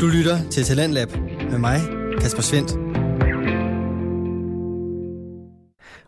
[0.00, 1.08] Du lytter til Talentlab
[1.50, 1.80] med mig,
[2.20, 2.72] Kasper Svendt.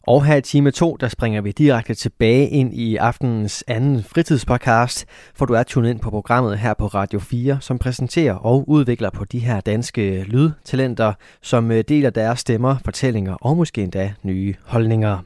[0.03, 5.07] Og her i time 2, der springer vi direkte tilbage ind i aftenens anden fritidspodcast,
[5.35, 9.11] for du er tunet ind på programmet her på Radio 4, som præsenterer og udvikler
[9.11, 11.13] på de her danske lydtalenter,
[11.43, 15.19] som øh, deler deres stemmer, fortællinger og måske endda nye holdninger.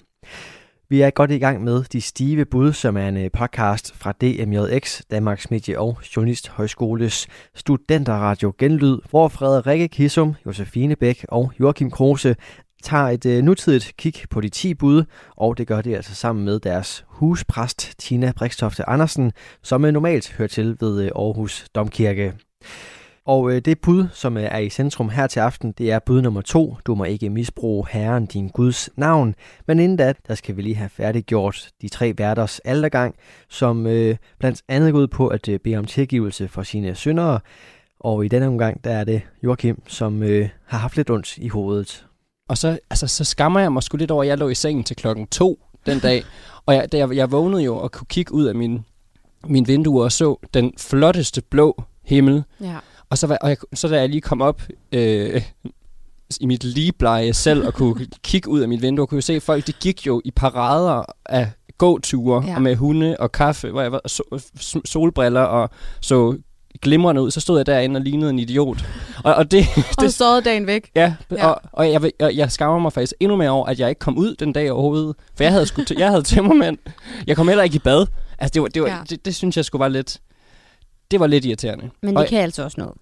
[0.93, 4.13] Vi er godt i gang med De Stive Bud, som er en øh, podcast fra
[4.13, 12.37] DMJX, Danmarks Medie- og Journalisthøjskoles studenterradio Genlyd, hvor Frederikke Kissum, Josefine Bæk og Joachim Kruse
[12.83, 15.05] tager et øh, nutidigt kig på de 10 bud,
[15.37, 19.33] og det gør de altså sammen med deres huspræst Tina Brikstofte Andersen,
[19.63, 22.33] som øh, normalt hører til ved Aarhus Domkirke.
[23.27, 26.23] Og øh, det bud, som øh, er i centrum her til aften, det er bud
[26.23, 26.77] nummer to.
[26.87, 29.35] Du må ikke misbruge Herren, din Guds navn.
[29.67, 33.15] Men inden da, der skal vi lige have færdiggjort de tre værters aldergang,
[33.49, 37.41] som øh, blandt andet går ud på at øh, bede om tilgivelse for sine syndere.
[38.01, 41.49] Og i denne omgang, der er det Joachim, som øh, har haft lidt ondt i
[41.49, 42.07] hovedet.
[42.49, 44.85] Og så, altså, så skammer jeg mig sgu lidt over, at jeg lå i sengen
[44.85, 46.25] til klokken to den dag.
[46.67, 48.85] og jeg, da jeg, jeg vågnede jo og kunne kigge ud af min,
[49.45, 52.45] min vindue og så den flotteste blå himmel.
[52.61, 52.79] Ja.
[53.13, 55.43] Og så, var, og jeg, så da jeg lige kom op øh,
[56.41, 59.43] i mit ligepleje selv og kunne kigge ud af mit vindue, kunne jeg se, at
[59.43, 62.55] folk de gik jo i parader af gåture Ja.
[62.55, 64.23] og med hunde og kaffe, hvor jeg var so,
[64.85, 66.37] solbriller og så
[66.83, 67.31] glimrende ud.
[67.31, 68.85] Så stod jeg derinde og lignede en idiot.
[69.25, 69.65] Og, og det,
[69.99, 70.91] Og så dagen væk.
[70.97, 71.47] Ja, Ja.
[71.47, 74.19] og, og jeg, jeg, jeg skammer mig faktisk endnu mere over, at jeg ikke kom
[74.19, 75.17] ud den dag overhovedet.
[75.37, 76.79] For jeg havde, sgu, jeg havde tømmermænd.
[77.27, 78.07] Jeg kom heller ikke i bad.
[78.39, 78.99] Altså, det, var, det, var, Ja.
[79.11, 80.19] det, det synes jeg skulle var lidt...
[81.11, 81.91] Det var lidt irriterende.
[82.03, 82.95] Men og, det kan altså også noget.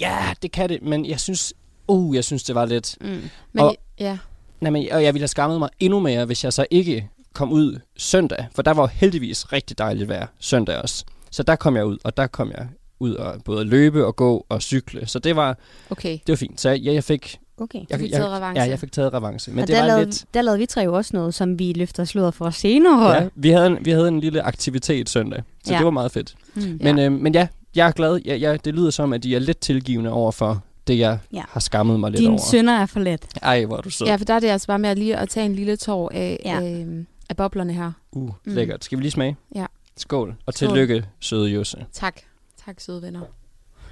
[0.00, 1.52] Ja, det kan det, men jeg synes...
[1.88, 2.96] Uh, jeg synes, det var lidt...
[3.00, 3.06] Mm.
[3.52, 4.18] Men Og- ja.
[4.60, 7.52] Nej, men, og jeg ville have skammet mig endnu mere, hvis jeg så ikke kom
[7.52, 8.46] ud søndag.
[8.54, 11.04] For der var jo heldigvis rigtig dejligt vejr søndag også.
[11.30, 12.66] Så der kom jeg ud, og der kom jeg
[13.00, 15.06] ud og både løbe og gå og cykle.
[15.06, 15.58] Så det var,
[15.90, 16.12] Okay.
[16.12, 16.60] det var fint.
[16.60, 17.38] Så jeg, jeg fik...
[17.58, 17.80] Okay.
[17.90, 18.62] Jeg, fik jeg, taget revanche.
[18.64, 19.52] Ja, jeg fik taget revanche.
[19.52, 20.24] Men og det der, var lavede, lidt...
[20.34, 23.10] der lavede vi tre jo også noget, som vi løfter sløret for senere.
[23.12, 25.72] Ja, vi havde, en, vi havde en lille aktivitet søndag, så Ja.
[25.72, 25.78] ja.
[25.78, 26.34] det var meget fedt.
[26.54, 26.78] Mm.
[26.80, 28.20] Men, øh, men ja, jeg er glad.
[28.24, 31.42] Jeg, jeg, det lyder som, at de er lidt tilgivende over for det, jeg Ja.
[31.48, 32.40] har skammet mig lidt Dine over.
[32.50, 33.26] sønner er for let.
[33.42, 34.06] Ej, hvor er du sød.
[34.06, 36.10] Ja, for der er det altså bare med at lige at tage en lille tår
[36.14, 36.62] af, Ja.
[36.84, 37.92] øh, af boblerne her.
[38.12, 38.54] Uh, Mm.
[38.54, 38.84] lækkert.
[38.84, 39.36] Skal vi lige smage?
[39.54, 39.66] Ja.
[39.96, 40.34] Skål.
[40.46, 40.68] Og Skål.
[40.68, 41.86] tillykke, søde Josse.
[41.92, 42.20] Tak.
[42.66, 43.20] Tak, søde venner.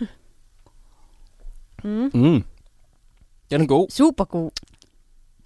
[1.85, 2.11] Mm.
[2.15, 2.45] Mm.
[3.51, 3.87] Den er god.
[3.91, 4.51] Super god.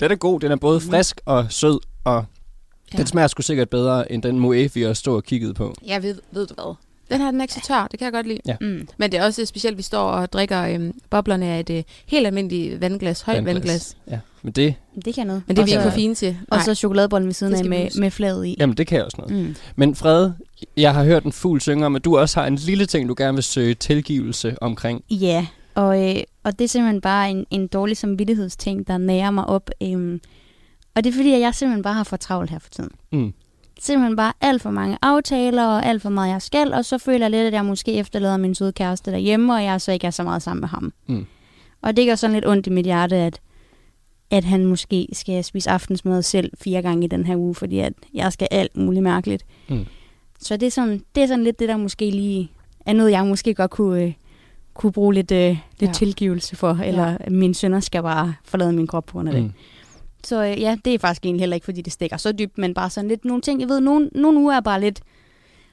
[0.00, 0.40] Den er god.
[0.40, 2.24] Den er både frisk og sød, og
[2.92, 2.98] Ja.
[2.98, 5.74] den smager sgu sikkert bedre, end den Moe, vi har stået og kigget på.
[5.86, 6.74] Jeg ved, ved du hvad?
[7.10, 8.40] Den her den er ikke så tør, det kan jeg godt lide.
[8.46, 8.56] Ja.
[8.60, 8.88] Mm.
[8.98, 11.82] Men det er også specielt, at vi står og drikker øhm, boblerne af et øh,
[12.06, 13.54] helt almindeligt vandglas, højt vandglas.
[13.54, 13.96] vandglas.
[14.10, 15.42] Ja, men det, Det kan noget.
[15.46, 16.36] Men det er vi ikke for fine til.
[16.50, 18.56] Og så chokoladebollen ved siden af med, med flaget i.
[18.58, 19.46] jamen, det kan jeg også noget.
[19.46, 19.56] Mm.
[19.76, 20.30] Men Fred,
[20.76, 23.14] jeg har hørt en fugl synge om, at du også har en lille ting, du
[23.18, 25.04] gerne vil søge tilgivelse omkring.
[25.10, 29.46] Ja, og, øh, og det er simpelthen bare en, en dårlig samvittighedsting, der nærer mig
[29.46, 29.70] op.
[29.82, 30.20] Øhm,
[30.94, 32.90] og det er fordi, at jeg simpelthen bare har for travlt her for tiden.
[33.12, 33.32] Mm.
[33.80, 37.18] Simpelthen bare alt for mange aftaler, og alt for meget jeg skal, og så føler
[37.24, 40.10] jeg lidt, at jeg måske efterlader min søde kæreste derhjemme, og jeg så ikke er
[40.10, 40.92] så meget sammen med ham.
[41.06, 41.26] Mm.
[41.82, 43.40] Og det gør sådan lidt ondt i mit hjerte, at,
[44.30, 47.92] at han måske skal spise aftensmad selv fire gange i den her uge, fordi at
[48.14, 49.44] jeg skal alt muligt mærkeligt.
[49.68, 49.86] Mm.
[50.40, 52.50] Så det er, sådan, det er sådan lidt det, der måske lige
[52.86, 54.12] er noget, jeg måske godt kunne, øh,
[54.74, 55.92] kunne bruge lidt, øh, lidt Ja.
[55.92, 57.16] tilgivelse for, eller ja.
[57.30, 59.42] mine sønner skal bare forlade min krop på grund af det.
[59.42, 59.52] Mm.
[60.24, 62.74] Så øh, ja, det er faktisk egentlig heller ikke, fordi det stikker så dybt, men
[62.74, 65.00] bare sådan lidt nogle ting, jeg ved, nogle, nogle uger er bare lidt,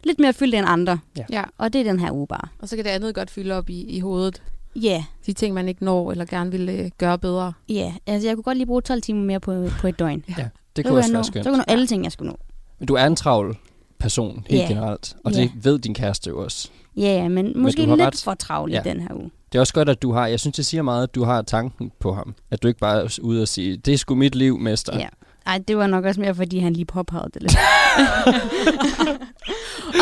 [0.03, 0.99] lidt mere fyldt end andre,
[1.31, 2.47] Ja, og det er den her uge bare.
[2.59, 4.41] og så kan det andet godt fylde op i, i hovedet.
[4.75, 7.53] Ja, yeah, De ting, man ikke når, eller gerne vil øh, gøre bedre.
[7.69, 7.73] ja.
[7.75, 7.91] Yeah.
[8.07, 10.25] Altså, jeg kunne godt lige bruge 12 timer mere på, på et døgn.
[10.29, 10.33] Ja,
[10.75, 11.45] det Så kunne også være så skønt.
[11.45, 12.37] kunne jeg nå alle ting, jeg skulle nå.
[12.79, 13.57] Men du er en travl
[14.01, 14.67] person, helt Ja.
[14.67, 15.15] generelt.
[15.23, 15.37] Og Ja.
[15.41, 16.69] det ved din kæreste jo også.
[16.97, 18.21] Ja, ja, men måske har lidt ret.
[18.23, 18.79] for travlt Ja.
[18.81, 19.31] i den her uge.
[19.51, 21.41] Det er også godt, at du har, jeg synes, det siger meget, at du har
[21.41, 22.35] tanken på ham.
[22.51, 24.97] At du ikke bare er ude og sige, det er sgu mit liv, mester.
[24.99, 25.07] Ja.
[25.47, 27.53] Ej, det var nok også mere, fordi han lige påpegede det lidt.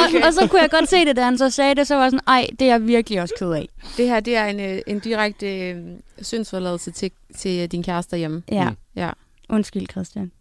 [0.07, 0.21] okay.
[0.21, 2.01] og, og så kunne jeg godt se det, da han så sagde det, så var
[2.01, 3.69] jeg sådan, ej, det er jeg virkelig også ked af.
[3.97, 5.77] Det her, det er en, øh, en direkte øh,
[6.21, 8.43] syndsforladelse til, til øh, din kæreste hjemme.
[8.51, 8.75] Ja, Mm.
[8.95, 9.09] Ja.
[9.49, 10.31] Undskyld Christian.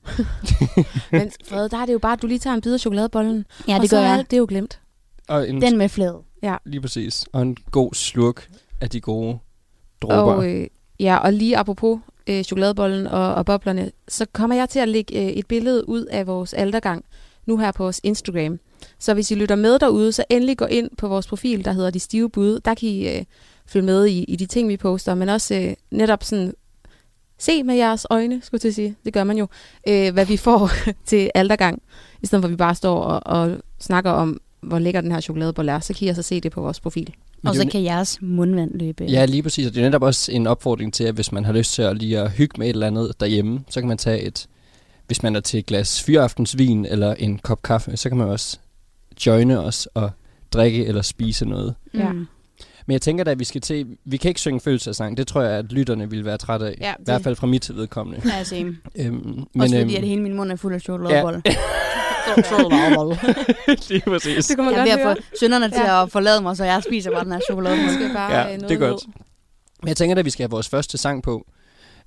[1.12, 3.46] Men Fred, der er det jo bare, at du lige tager en bid af chokoladebollen.
[3.68, 4.18] Ja, og det så gør er jeg.
[4.18, 4.80] alt det er jo glemt.
[5.28, 6.20] Og en, Den med fladet.
[6.64, 7.26] lige præcis.
[7.32, 8.50] Og en god slurk
[8.80, 9.38] af de gode
[10.02, 10.32] dråber.
[10.34, 10.66] Og, øh,
[11.00, 15.22] ja, og lige apropos øh, chokoladebollen og, og boblerne, så kommer jeg til at lægge
[15.22, 17.04] øh, et billede ud af vores aldergang
[17.46, 18.58] nu her på vores Instagram.
[18.98, 21.90] Så hvis I lytter med derude, så endelig gå ind på vores profil, der hedder
[21.90, 22.60] De Stive Bud.
[22.60, 23.24] Der kan I øh,
[23.66, 26.54] følge med i, i de ting, vi poster, men også øh, netop sådan
[27.38, 28.96] se med jeres øjne, skulle jeg til at sige.
[29.04, 29.46] Det gør man jo.
[29.88, 30.70] Øh, hvad vi får
[31.06, 31.82] til aldergang,
[32.22, 35.20] i stedet for at vi bare står og, og snakker om hvor lækker den her
[35.20, 37.14] chokoladebolle er, så kan I altså se det på vores profil.
[37.44, 39.04] Og så kan jeres mundvand løbe.
[39.04, 39.66] Ja, lige præcis.
[39.66, 41.96] Og det er netop også en opfordring til, at hvis man har lyst til at
[41.96, 44.46] lige at hygge med et eller andet derhjemme, så kan man tage et,
[45.06, 48.58] hvis man er til et glas fyraftensvin eller en kop kaffe, så kan man også
[49.26, 50.10] joine os og
[50.52, 51.74] drikke eller spise noget.
[51.94, 52.12] Ja.
[52.12, 52.26] Mm.
[52.88, 55.42] Men jeg tænker da, at vi skal til, vi kan ikke synge følelsesang, det tror
[55.42, 56.74] jeg, at lytterne vil være trætte af.
[56.80, 58.22] Ja, I hvert fald fra mit vedkommende.
[58.24, 58.76] Ja, same.
[58.96, 61.42] øhm, Men, men, Også fordi, øhm, at hele min mund er fuld af chokoladebolle.
[63.90, 64.46] lige præcis.
[64.46, 65.16] Det kan man Jeg godt høre.
[65.40, 66.02] sønderne til Ja.
[66.02, 67.92] at forlade mig, så jeg spiser bare den her Du chokoladebolle.
[67.94, 69.02] skal bare Ja, øh, det er godt.
[69.82, 71.46] Men jeg tænker da, at vi skal have vores første sang på.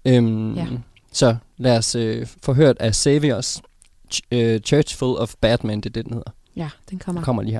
[0.05, 0.67] Øhm, Ja.
[1.13, 3.61] Så lad os øh, få hørt af Saviors
[4.13, 6.31] Ch- øh, Church Full of Batman, det er det, den hedder.
[6.55, 7.21] Ja, den kommer.
[7.21, 7.59] Den kommer lige her.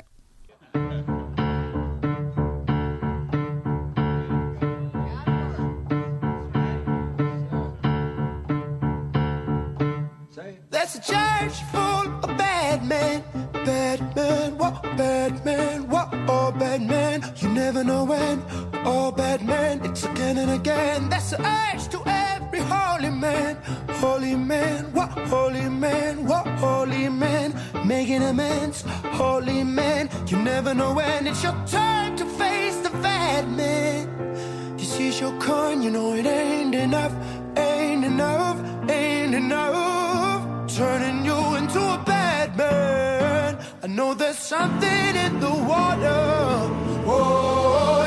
[16.86, 17.34] Bad men.
[17.36, 18.42] You never know when.
[18.84, 21.08] Oh bad men, it's again and again.
[21.08, 23.56] That's the urge to every holy man.
[24.00, 27.54] Holy man, what holy man, what holy man.
[27.84, 28.84] Making amends,
[29.20, 30.08] holy man.
[30.26, 34.08] You never know when it's your turn to face the bad man.
[34.78, 37.14] You see your coin, you know it ain't enough,
[37.56, 38.58] ain't enough,
[38.90, 40.66] ain't enough.
[40.68, 43.01] Turning you into a bad man.
[43.84, 46.68] I know there's something in the water.
[47.04, 48.01] Whoa,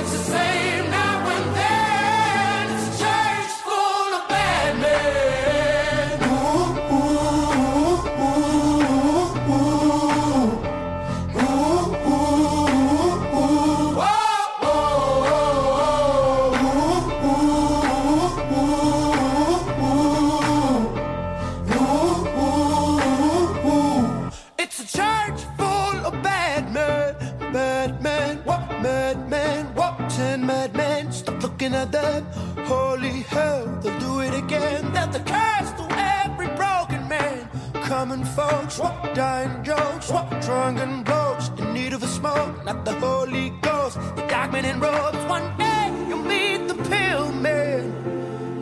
[31.85, 32.25] at them,
[32.65, 34.91] holy hell, they'll do it again.
[34.93, 35.85] They're the curse to
[36.23, 37.49] every broken man.
[37.73, 42.93] Common folks, what dying jokes, what drunken blokes in need of a smoke, not the
[42.93, 45.23] Holy Ghost, the dark men in robes.
[45.37, 47.83] One day you'll meet the pill man.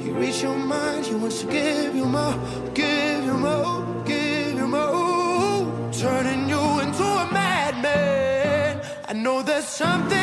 [0.01, 2.37] He reads your mind, he wants to give you more,
[2.73, 5.91] give you more, give you more.
[5.93, 8.81] Turning you into a madman.
[9.07, 10.22] I know there's something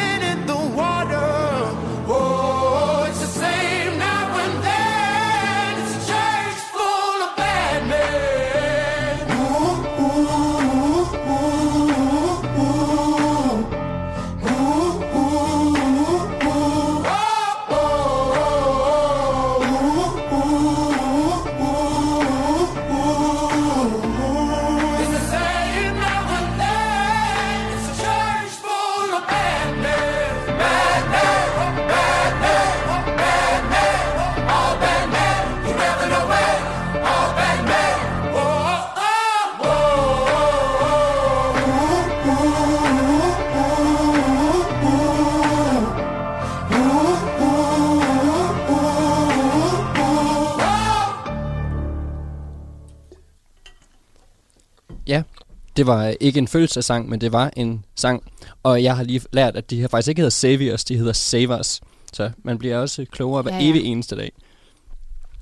[55.80, 58.22] det var ikke en følelsesang, men det var en sang.
[58.62, 61.80] Og jeg har lige lært, at de her faktisk ikke hedder Saviors, de hedder Savers.
[62.12, 64.32] Så man bliver også klogere hver Ja, ja, evig eneste dag.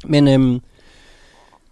[0.04, 0.60] Men øhm,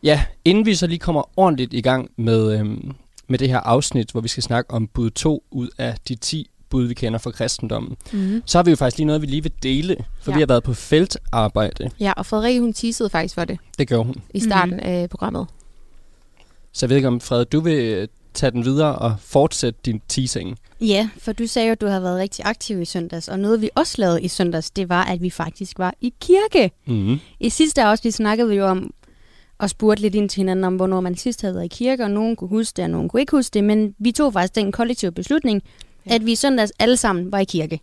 [0.02, 2.92] ja, inden vi så lige kommer ordentligt i gang med, øhm,
[3.28, 6.50] med det her afsnit, hvor vi skal snakke om bud 2 ud af de 10
[6.70, 8.42] bud, vi kender fra kristendommen, Mm-hmm.
[8.46, 10.37] så har vi jo faktisk lige noget, vi lige vil dele, for Ja.
[10.37, 11.90] vi har været på feltarbejde.
[12.00, 14.16] Ja, og Frederikke, hun teasede faktisk for det Det gjorde hun.
[14.35, 14.90] i starten mm-hmm.
[14.90, 15.46] af programmet.
[16.73, 20.59] Så jeg ved ikke om, Fred, du vil tage den videre og fortsætte din teasing.
[20.81, 23.61] Ja, for du sagde jo, at du har været rigtig aktiv i søndags, og noget
[23.62, 26.71] vi også lavede i søndags, det var, at vi faktisk var i kirke.
[26.87, 27.19] Mm-hmm.
[27.40, 28.90] I sidste afsnit snakkede vi jo om,
[29.59, 32.11] og spurgte lidt ind til hinanden om, hvornår man sidst havde været i kirke, og
[32.11, 34.73] nogen kunne huske det, og nogen kunne ikke huske det, men vi tog faktisk den
[34.73, 35.62] kollektive beslutning,
[36.07, 36.14] Ja.
[36.14, 37.81] at vi i søndags alle sammen var i kirke.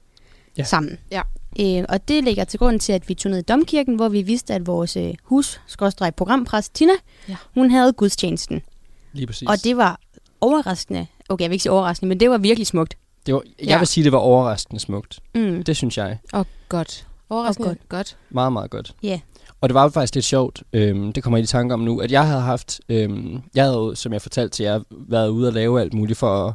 [0.58, 0.64] Ja.
[0.64, 0.98] Sammen.
[1.12, 1.22] Ja.
[1.60, 4.22] Øh, og det ligger til grund til, at vi tog ned i Domkirken, hvor vi
[4.22, 5.62] vidste, at vores øh, hus,
[6.18, 6.94] programpræst Tina,
[7.30, 7.36] Ja.
[7.54, 8.62] hun havde gudstjenesten.
[9.14, 9.48] Lige præcis.
[9.50, 10.00] Og det var
[10.44, 11.08] overraskende.
[11.30, 12.98] Okay, jeg vil ikke sige overraskende, men det var virkelig smukt.
[13.26, 13.78] det var, jeg Ja.
[13.78, 15.20] vil sige, det var overraskende smukt.
[15.36, 15.64] Mm.
[15.64, 16.18] Det synes jeg.
[16.34, 17.08] Og godt.
[17.30, 17.90] Overraskende Og godt.
[17.90, 18.18] godt.
[18.30, 18.96] Meget, meget godt.
[19.04, 19.20] Ja.
[19.62, 22.00] Og det var jo faktisk lidt sjovt, øhm, det kommer jeg i tanke om nu,
[22.00, 25.48] at jeg havde haft, øhm, jeg havde jo, som jeg fortalte til jer, været ude
[25.48, 26.54] og lave alt muligt for at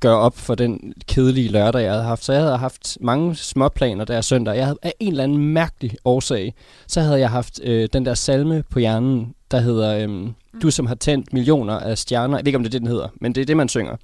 [0.00, 2.24] gøre op for den kedelige lørdag, jeg havde haft.
[2.24, 4.56] Så jeg havde haft mange småplaner der søndag.
[4.56, 6.54] Jeg havde af en eller anden mærkelig årsag,
[6.86, 10.86] så havde jeg haft øh, den der salme på hjernen, der hedder, øhm, du som
[10.86, 12.36] har tændt millioner af stjerner.
[12.36, 13.96] Jeg ved ikke, om det er det, den hedder, men det er det, man synger.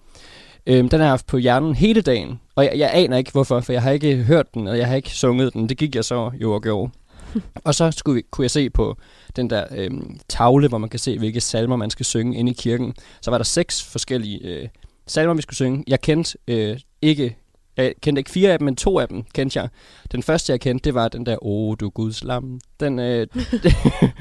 [0.66, 3.60] Øhm, den har jeg haft på hjernen hele dagen, og jeg, jeg aner ikke hvorfor,
[3.60, 5.68] for jeg har ikke hørt den, og jeg har ikke sunget den.
[5.68, 6.92] Det gik jeg så jo og gjorde.
[7.64, 8.96] og så skulle vi, kunne jeg se på
[9.36, 12.54] den der øhm, tavle, hvor man kan se, hvilke salmer man skal synge inde i
[12.54, 12.94] kirken.
[13.20, 14.68] Så var der seks forskellige øh,
[15.06, 15.84] salmer, vi skulle synge.
[15.86, 17.36] Jeg kendte øh, ikke
[17.78, 19.68] jeg kendte ikke fire af dem, men to af dem kendte jeg.
[20.12, 22.60] Den første, jeg kendte, det var den der, åh, du Guds lam.
[22.80, 23.26] Den, øh,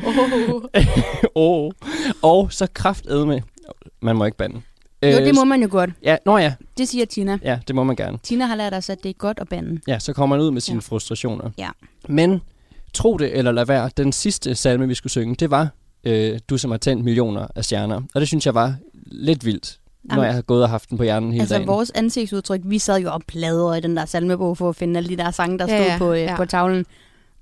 [0.06, 0.62] Oh.
[1.36, 1.72] åh.
[2.22, 3.44] Og så kraftedme.
[4.02, 4.62] Man må ikke bande.
[5.04, 5.90] Jo, Øh, det må man jo godt.
[6.04, 6.54] Ja, nå ja.
[6.78, 7.38] Det siger Tina.
[7.44, 8.18] Ja, det må man gerne.
[8.24, 9.82] Tina har lært os, at det er godt at bande.
[9.88, 10.80] Ja, så kommer man ud med sine ja.
[10.82, 11.50] frustrationer.
[11.58, 11.70] Ja.
[12.10, 12.42] Men,
[12.94, 15.70] tro det eller lad være, den sidste salme, vi skulle synge, det var
[16.04, 18.02] øh, Du som har tændt millioner af stjerner.
[18.14, 20.98] Og det synes jeg var lidt vildt, når Jamen, jeg har gået og haft den
[20.98, 21.68] på hjernen hele Altså dagen.
[21.68, 25.10] vores ansigtsudtryk, vi sad jo og pladrede i den der salmebog for at finde alle
[25.10, 26.36] de der sange, der Ja, stod ja, på, øh, ja.
[26.36, 26.86] på tavlen.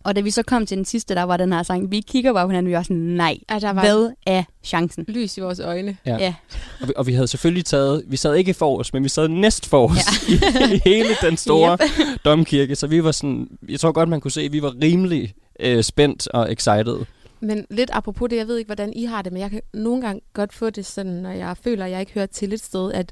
[0.04, 2.34] Og da vi så kom til den sidste, der var den her sang, vi kigger
[2.34, 5.06] bare på hinanden, vi var sådan, nej, Ja, der var hvad er chancen?
[5.08, 5.98] lys i vores øjne.
[6.06, 6.18] Ja.
[6.20, 6.34] Ja.
[6.82, 9.66] Og, vi, og vi havde selvfølgelig taget, vi sad ikke forrest, men vi sad næst
[9.70, 10.70] forrest ja.
[10.70, 12.26] i, i hele den store Yep.
[12.26, 12.76] domkirke.
[12.76, 15.84] Så vi var sådan, jeg tror godt, man kunne se, at vi var rimelig øh,
[15.84, 16.98] spændt og excited.
[17.46, 20.02] Men lidt apropos det, jeg ved ikke, hvordan I har det, men jeg kan nogle
[20.02, 22.92] gange godt få det sådan, når jeg føler, at jeg ikke hører til et sted,
[22.94, 23.12] at,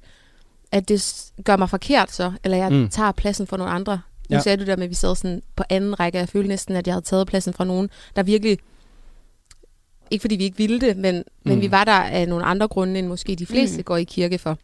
[0.72, 2.76] at det gør mig forkert så, eller jeg Mm.
[2.78, 2.90] mm.
[2.90, 3.94] tager pladsen for nogle andre.
[3.94, 4.36] Nu Ja.
[4.36, 4.42] ja.
[4.42, 6.76] sagde du der med, at vi sad sådan på anden række, og jeg følte næsten,
[6.76, 8.58] at jeg havde taget pladsen fra nogen, der virkelig,
[10.12, 11.24] ikke fordi vi ikke ville det, men, mm.
[11.44, 11.62] men Mm.
[11.62, 13.80] vi var der af nogle andre grunde, end måske de fleste Mm.
[13.80, 13.84] mm.
[13.84, 14.58] går i kirke for.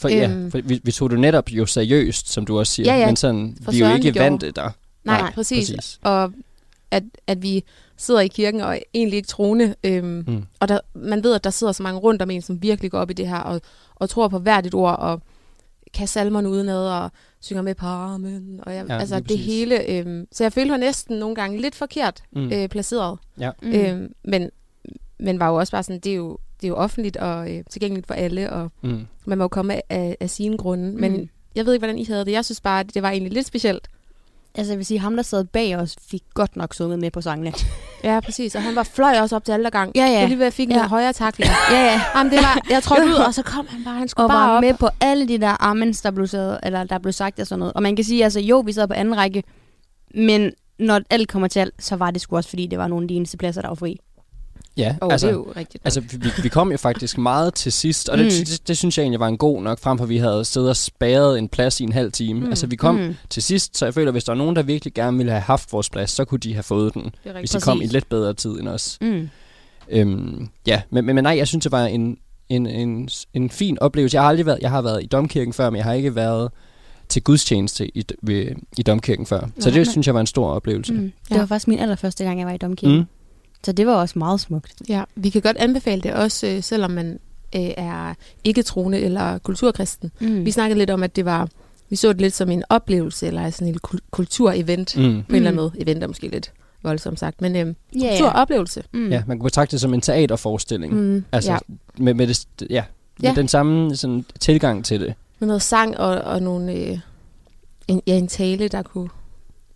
[0.00, 0.16] For, øhm.
[0.18, 0.50] ja, Øhm.
[0.50, 2.92] for vi, vi tog det netop jo seriøst, som du også siger.
[2.94, 3.06] Ja, ja.
[3.06, 4.24] Men sådan, For vi er jo ikke gjorde.
[4.24, 4.70] vant der.
[5.04, 5.70] Nej, Nej, præcis.
[5.70, 5.98] præcis.
[6.02, 6.32] Og
[6.90, 7.64] at, at vi
[8.00, 10.44] sidder i kirken og er egentlig ikke troende, øhm, Mm.
[10.60, 12.98] og der, man ved, at der sidder så mange rundt om en, som virkelig går
[12.98, 13.60] op i det her, og,
[13.96, 15.20] og tror på hvert et ord, og
[15.94, 19.46] kan salmerne udenad, og synger med på armen, og jeg, Ja, altså det præcis.
[19.46, 19.90] hele.
[19.90, 22.52] Øhm, så jeg følte mig næsten nogle gange lidt forkert Mm.
[22.52, 23.18] øh, placeret.
[23.38, 23.50] Ja.
[23.62, 23.72] Mm.
[23.72, 24.50] Øhm, men,
[25.18, 27.64] men var jo også bare sådan, det er jo, det er jo offentligt og øh,
[27.70, 29.06] tilgængeligt for alle, og Mm.
[29.26, 30.92] man må jo komme af, af sine grunde.
[30.92, 31.28] Men Mm.
[31.54, 32.32] jeg ved ikke, hvordan I havde det.
[32.32, 33.88] Jeg synes bare, at det var egentlig lidt specielt.
[34.54, 37.20] Altså jeg vil sige, ham der sad bag os, fik godt nok sunget med på
[37.20, 37.52] sangene.
[38.04, 38.54] Ja, præcis.
[38.54, 39.92] Og han var fløj også op til gang.
[39.94, 40.12] Ja, ja.
[40.12, 40.78] Det var lige ved, at jeg fik en Ja.
[40.80, 40.86] ja.
[40.88, 41.50] højere takling.
[41.70, 42.00] ja, ja.
[42.14, 44.48] Jamen, det var, jeg trådte ud, og så kom han bare, han skulle Og bare
[44.48, 44.62] var op.
[44.62, 47.58] med på alle de der amens, der blev, sad, eller der blev sagt og sådan
[47.58, 47.72] noget.
[47.74, 49.42] Og man kan sige, altså jo, vi sad på anden række,
[50.14, 53.04] men når alt kommer til alt, så var det sgu også, fordi det var nogle
[53.04, 53.96] af de eneste pladser, der var fri.
[54.76, 55.84] Ja, Oh, altså, det er jo rigtigt.
[55.84, 58.30] altså vi, vi kom jo faktisk meget til sidst, og det, Mm.
[58.30, 60.68] det, det synes jeg egentlig var en god nok, frem for at vi havde siddet
[60.70, 62.40] og spærret en plads i en halv time.
[62.40, 62.46] Mm.
[62.46, 63.14] Altså vi kom Mm.
[63.30, 65.40] til sidst, så jeg føler, at hvis der er nogen, der virkelig gerne ville have
[65.42, 68.08] haft vores plads, så kunne de have fået den, det hvis de kom i lidt
[68.08, 68.98] bedre tid end os.
[69.00, 69.28] Mm.
[69.88, 72.16] Øhm, ja, men, men, men nej, jeg synes, det var en,
[72.48, 74.14] en, en, en fin oplevelse.
[74.14, 76.50] Jeg har aldrig været, jeg har været i domkirken før, men jeg har ikke været
[77.08, 78.46] til gudstjeneste i, ved,
[78.78, 79.40] i domkirken før.
[79.58, 79.78] Så Nej.
[79.78, 80.92] det synes jeg var en stor oplevelse.
[80.92, 81.00] Mm.
[81.00, 81.38] Det Ja.
[81.38, 82.98] var faktisk min allerførste gang, jeg var i domkirken.
[82.98, 83.04] Mm.
[83.60, 83.64] Mm.
[83.64, 84.74] Så det var også meget smukt.
[84.88, 87.18] Ja, vi kan godt anbefale det også, øh, selvom man
[87.56, 88.14] øh, er
[88.44, 90.10] ikke troende eller kulturkristen.
[90.20, 90.44] Mm.
[90.44, 91.48] Vi snakkede lidt om, at det var,
[91.90, 95.02] vi så det lidt som en oplevelse, eller sådan en kul- kulturevent, mm.
[95.02, 95.08] Mm.
[95.08, 95.56] på en eller anden Mm.
[95.56, 95.72] måde.
[95.82, 96.52] Event er måske lidt
[96.82, 98.10] voldsomt sagt, men øh, ja, ja.
[98.10, 98.82] kulturoplevelse.
[98.92, 99.08] Mm.
[99.10, 100.94] Ja, man kunne betragte det som en teaterforestilling.
[100.94, 101.00] Mm.
[101.00, 101.24] Mm.
[101.32, 101.58] Altså, ja,
[101.98, 102.84] med, med, det, ja,
[103.20, 103.34] med Ja.
[103.36, 105.14] den samme sådan, tilgang til det.
[105.38, 106.98] med noget sang og, og nogle, øh,
[107.88, 109.08] en, ja, en tale, der kunne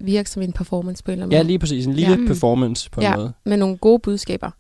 [0.00, 1.46] virke som en performance på en eller anden Ja, måde.
[1.46, 1.86] lige præcis.
[1.86, 2.20] En lille Ja.
[2.20, 2.26] ja.
[2.26, 3.16] performance på en Ja.
[3.16, 3.32] måde.
[3.44, 4.50] med nogle gode budskaber.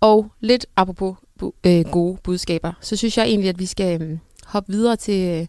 [0.00, 4.18] Og lidt apropos bu- øh, gode budskaber, så synes jeg egentlig, at vi skal øh,
[4.46, 5.46] hoppe videre til, øh,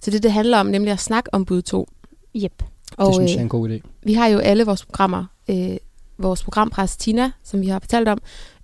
[0.00, 1.88] til det, det handler om, nemlig at snakke om bud 2.
[2.36, 2.62] Yep.
[2.96, 3.80] Og det synes jeg er øh, en god idé.
[4.02, 5.24] vi har jo alle vores programmer.
[5.50, 5.76] Øh,
[6.18, 8.18] vores programpræst Tina, som vi har fortalt om.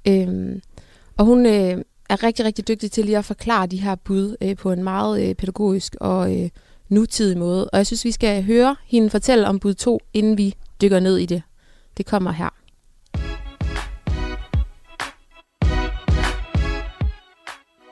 [0.09, 0.57] Øh,
[1.17, 4.57] og hun øh, er rigtig, rigtig dygtig til lige at forklare de her bud øh,
[4.57, 6.49] på en meget øh, pædagogisk og øh,
[6.89, 7.71] nutidig måde.
[7.71, 11.17] Og jeg synes, vi skal høre hende fortælle om bud 2, inden vi dykker ned
[11.17, 11.43] i det.
[11.97, 12.49] Det kommer her.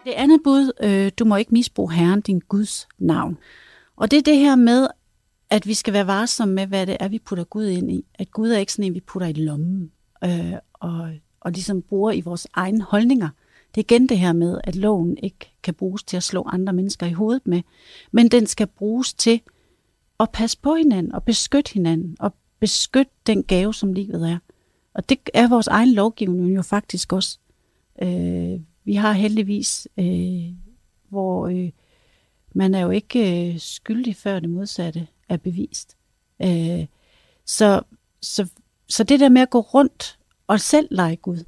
[0.04, 3.38] Det andet bud, øh, du må ikke misbruge Herren, din Guds navn.
[3.96, 4.88] Og det er det her med,
[5.50, 8.04] at vi skal være varsomme med, hvad det er, vi putter Gud ind i.
[8.14, 9.90] At Gud er ikke sådan en, vi putter i lommen
[10.24, 11.10] øh, og,
[11.40, 13.28] og ligesom bruger i vores egne holdninger.
[13.74, 16.72] Det er igen det her med, at loven ikke kan bruges til at slå andre
[16.72, 17.62] mennesker i hovedet med,
[18.12, 19.40] men den skal bruges til
[20.20, 24.38] at passe på hinanden og beskytte hinanden og beskytte den gave, som livet er.
[24.94, 27.38] Og det er vores egen lovgivning jo faktisk også.
[28.02, 30.52] Øh, vi har heldigvis, øh,
[31.08, 31.70] hvor øh,
[32.54, 35.96] man er jo ikke øh, skyldig, før det modsatte er bevist.
[36.42, 36.86] Øh,
[37.44, 37.82] så,
[38.22, 38.46] så,
[38.88, 41.44] så det der med at gå rundt og selv lege Gud,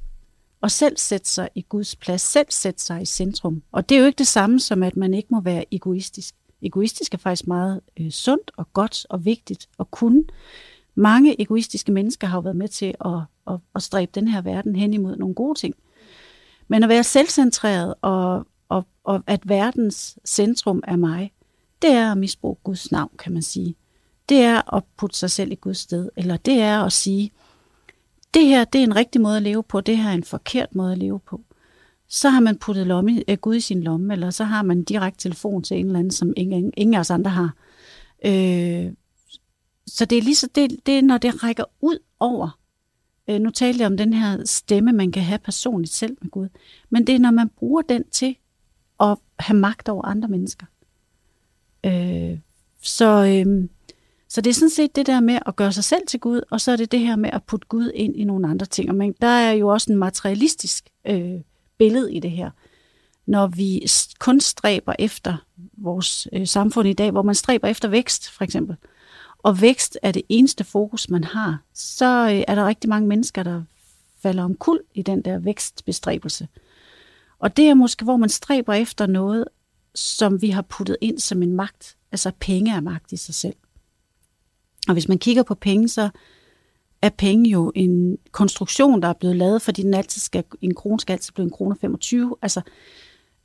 [0.61, 3.63] og selv sætte sig i Guds plads, selv sætte sig i centrum.
[3.71, 6.35] Og det er jo ikke det samme som, at man ikke må være egoistisk.
[6.61, 10.23] Egoistisk er faktisk meget øh, sundt og godt og vigtigt at kunne.
[10.95, 14.75] Mange egoistiske mennesker har jo været med til at, at, at stræbe den her verden
[14.75, 15.75] hen imod nogle gode ting.
[16.67, 21.31] Men at være selvcentreret og, og, og at verdens centrum er mig,
[21.81, 23.75] det er at misbruge Guds navn, kan man sige.
[24.29, 27.31] Det er at putte sig selv i Guds sted, eller det er at sige,
[28.37, 30.75] det her det er en rigtig måde at leve på, det her er en forkert
[30.75, 31.41] måde at leve på.
[32.07, 35.19] Så har man puttet lomme, øh, Gud i sin lomme, eller så har man direkte
[35.19, 37.55] telefon til en eller anden, som ingen, ingen af os andre har.
[38.25, 38.93] Øh,
[39.87, 42.59] så det er lige så, det, det er, når det rækker ud over.
[43.29, 46.49] Øh, nu talte jeg om den her stemme, man kan have personligt selv med Gud.
[46.89, 48.35] Men det er, når man bruger den til
[48.99, 50.65] at have magt over andre mennesker.
[51.85, 52.39] Øh,
[52.81, 53.69] så, øh,
[54.29, 56.61] så det er sådan set det der med at gøre sig selv til Gud, og
[56.61, 58.89] så er det det her med at putte Gud ind i nogle andre ting.
[58.89, 61.35] Og der er jo også en materialistisk øh,
[61.77, 62.51] billede i det her.
[63.25, 63.87] Når vi
[64.19, 65.45] kun stræber efter
[65.77, 68.75] vores øh, samfund i dag, hvor man stræber efter vækst, for eksempel,
[69.37, 73.43] og vækst er det eneste fokus, man har, så øh, er der rigtig mange mennesker,
[73.43, 73.63] der
[74.21, 76.47] falder omkuld i den der vækstbestræbelse.
[77.39, 79.45] Og det er måske, hvor man stræber efter noget,
[79.95, 81.97] som vi har puttet ind som en magt.
[82.11, 83.55] Altså penge er magt i sig selv.
[84.87, 86.09] Og hvis man kigger på penge, så
[87.01, 90.99] er penge jo en konstruktion, der er blevet lavet, fordi den altid skal, en krone
[90.99, 92.35] skal altid blive en krone 25.
[92.41, 92.61] Altså,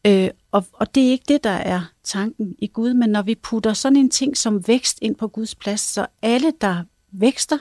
[0.07, 3.35] øh, og, og det er ikke det, der er tanken i Gud, men når vi
[3.35, 7.59] putter sådan en ting som vækst ind på Guds plads, så alle, der vækster,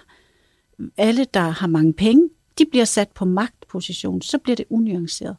[0.98, 5.36] alle, der har mange penge, de bliver sat på magtposition, så bliver det unuanceret.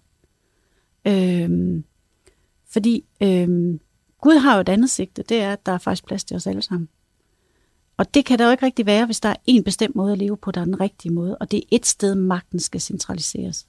[1.07, 1.85] Øhm,
[2.69, 3.81] fordi øhm,
[4.21, 6.47] Gud har jo et andet sigte, det er, at der er faktisk plads til os
[6.47, 6.89] alle sammen.
[7.97, 10.19] Og det kan der jo ikke rigtig være, hvis der er en bestemt måde at
[10.19, 13.67] leve på, der er den rigtige måde, og det er et sted, magten skal centraliseres.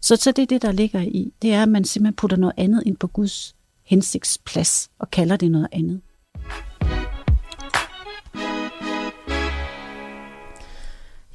[0.00, 1.32] Så, så det er det, der ligger i.
[1.42, 5.50] Det er, at man simpelthen putter noget andet ind på Guds hensigtsplads og kalder det
[5.50, 6.00] noget andet.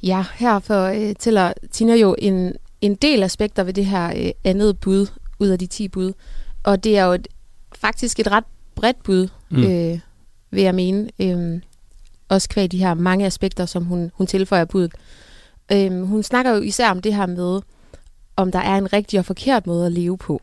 [0.02, 4.80] Ja, her fortæller øh, Tina jo en, en del aspekter ved det her øh, andet
[4.80, 5.06] bud
[5.38, 6.12] ud af de 10 bud.
[6.62, 7.28] Og det er jo et,
[7.74, 9.64] faktisk et ret bredt bud, mm.
[9.64, 10.00] øh,
[10.50, 11.10] vil jeg mene.
[11.18, 11.60] Øh,
[12.28, 14.92] også kvæg de her mange aspekter, som hun, hun tilføjer budet.
[15.72, 17.60] Øh, hun snakker jo især om det her med,
[18.36, 20.42] om der er en rigtig og forkert måde at leve på.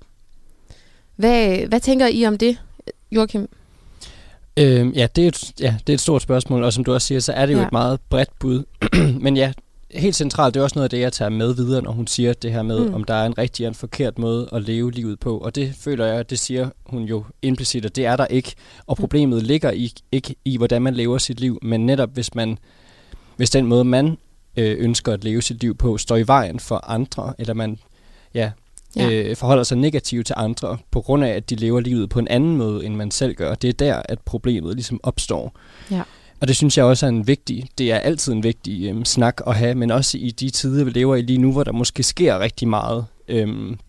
[1.16, 2.58] Hvad, hvad tænker I om det,
[3.12, 3.50] Joachim?
[4.58, 7.08] Øhm, ja, det er et, ja, det er et stort spørgsmål, og som du også
[7.08, 7.66] siger, så er det jo ja.
[7.66, 8.64] et meget bredt bud.
[9.24, 9.54] Men ja,
[9.94, 12.34] helt centralt, det er også noget af det, jeg tager med videre, når hun siger
[12.34, 12.94] det her med, mm.
[12.94, 15.38] om der er en rigtig og en forkert måde at leve livet på.
[15.38, 18.56] Og det føler jeg, det siger hun jo implicit, at det er der ikke.
[18.88, 19.02] Og mm.
[19.02, 19.48] problemet mm.
[19.48, 22.58] ligger i, ikke i, hvordan man lever sit liv, men netop hvis man
[23.36, 24.18] hvis den måde, man
[24.58, 27.80] øh, ønsker at leve sit liv på, står i vejen for andre, eller man
[28.34, 28.52] ja,
[28.96, 29.10] ja.
[29.12, 32.28] Øh, forholder sig negativt til andre, på grund af, at de lever livet på en
[32.28, 33.56] anden måde, end man selv gør.
[33.56, 35.56] Det er der, at problemet ligesom opstår.
[35.92, 36.02] Ja.
[36.44, 39.42] Og det synes jeg også er en vigtig, det er altid en vigtig øhm, snak
[39.48, 42.04] at have, men også i de tider, vi lever i lige nu, hvor der måske
[42.04, 43.06] sker rigtig meget.
[43.28, 43.80] Øhm,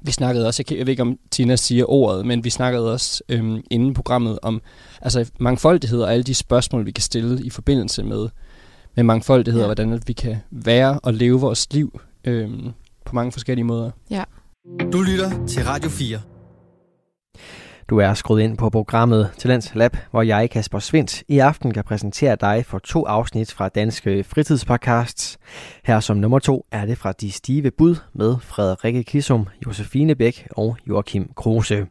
[0.00, 3.22] vi snakkede også, jeg, jeg ved ikke om Tina siger ordet, men vi snakkede også
[3.28, 4.62] øhm, inden programmet om
[5.02, 8.28] altså mangfoldighed og alle de spørgsmål, vi kan stille i forbindelse med,
[8.94, 9.64] med mangfoldighed, ja.
[9.64, 12.70] og hvordan vi kan være og leve vores liv øhm,
[13.04, 13.90] på mange forskellige måder.
[14.10, 14.24] Ja.
[14.92, 16.20] Du lytter til Radio 4.
[17.90, 21.84] Du er skruet ind på programmet Talents Lab, hvor jeg, Kasper Svindt, i aften kan
[21.84, 25.38] præsentere dig for to afsnit fra Danske Fritidspodcasts.
[25.84, 30.48] Her som nummer to er det fra De Stive Bud med Frederikke Kissum, Josefine Bæk
[30.50, 31.86] og Joachim Kruse.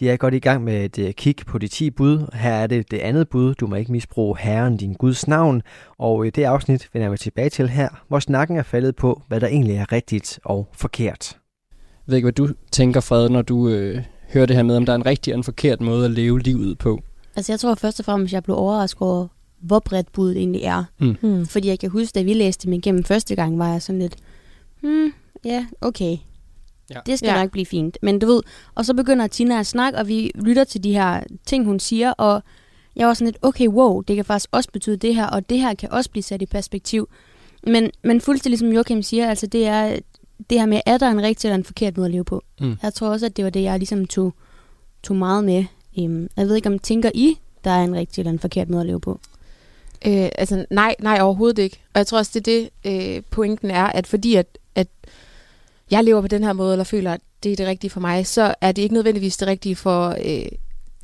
[0.00, 2.26] De er godt i gang med et øh, kig på de 10 bud.
[2.34, 3.54] Her er det det andet bud.
[3.54, 5.62] Du må ikke misbruge Herren, din Guds navn.
[5.98, 9.40] Og i det afsnit vender vi tilbage til her, hvor snakken er faldet på, hvad
[9.40, 11.38] der egentlig er rigtigt og forkert.
[11.72, 14.86] Jeg ved ikke, hvad du tænker, Fred, når du øh, hører det her med, om
[14.86, 17.02] der er en rigtig og en forkert måde at leve livet på.
[17.36, 19.26] Altså jeg tror først og fremmest, at jeg blev overrasket over,
[19.60, 20.84] hvor bredt budet egentlig er.
[20.98, 21.16] Mm.
[21.20, 21.46] Hmm.
[21.46, 24.16] Fordi jeg kan huske, da vi læste dem igennem første gang, var jeg sådan lidt,
[24.80, 25.12] hmm,
[25.44, 26.16] ja, okay.
[26.90, 26.98] Ja.
[27.06, 27.42] Det skal ja.
[27.42, 27.98] nok blive fint.
[28.02, 28.42] Men du ved,
[28.74, 32.10] og så begynder Tina at snakke, og vi lytter til de her ting, hun siger,
[32.12, 32.42] og
[32.96, 35.60] jeg var sådan lidt, okay, wow, det kan faktisk også betyde det her, og det
[35.60, 37.08] her kan også blive sat i perspektiv.
[37.66, 39.96] Men, men fuldstændig som Joachim siger, altså det er
[40.50, 42.44] det her med, er der en rigtig eller en forkert måde at leve på?
[42.60, 42.76] Mm.
[42.82, 44.34] Jeg tror også, at det var det, jeg ligesom tog,
[45.02, 45.64] tog meget med.
[45.96, 48.80] Um, jeg ved ikke, om tænker I, der er en rigtig eller en forkert måde
[48.80, 49.20] at leve på?
[50.06, 51.80] Øh, altså nej, nej, overhovedet ikke.
[51.94, 54.88] Og jeg tror også, det er det, øh, pointen er, at fordi at, at
[55.90, 58.26] jeg lever på den her måde, eller føler, at det er det rigtige for mig,
[58.26, 60.46] så er det ikke nødvendigvis det rigtige for øh,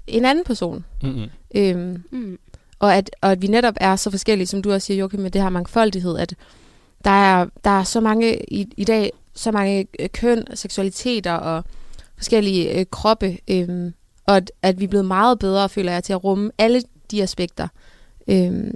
[0.07, 0.85] en anden person.
[1.03, 1.27] Mm-hmm.
[1.55, 2.39] Øhm, mm.
[2.79, 5.31] og, at, og at vi netop er så forskellige, som du også siger, Joachim, med
[5.31, 6.35] det her mangfoldighed, at
[7.05, 11.65] der er, der er så mange i, i dag, så mange øh, køn, seksualiteter og
[12.17, 13.93] forskellige øh, kroppe, øh,
[14.27, 17.23] og at, at vi er blevet meget bedre, føler jeg, til at rumme alle de
[17.23, 17.69] aspekter,
[18.29, 18.71] øh,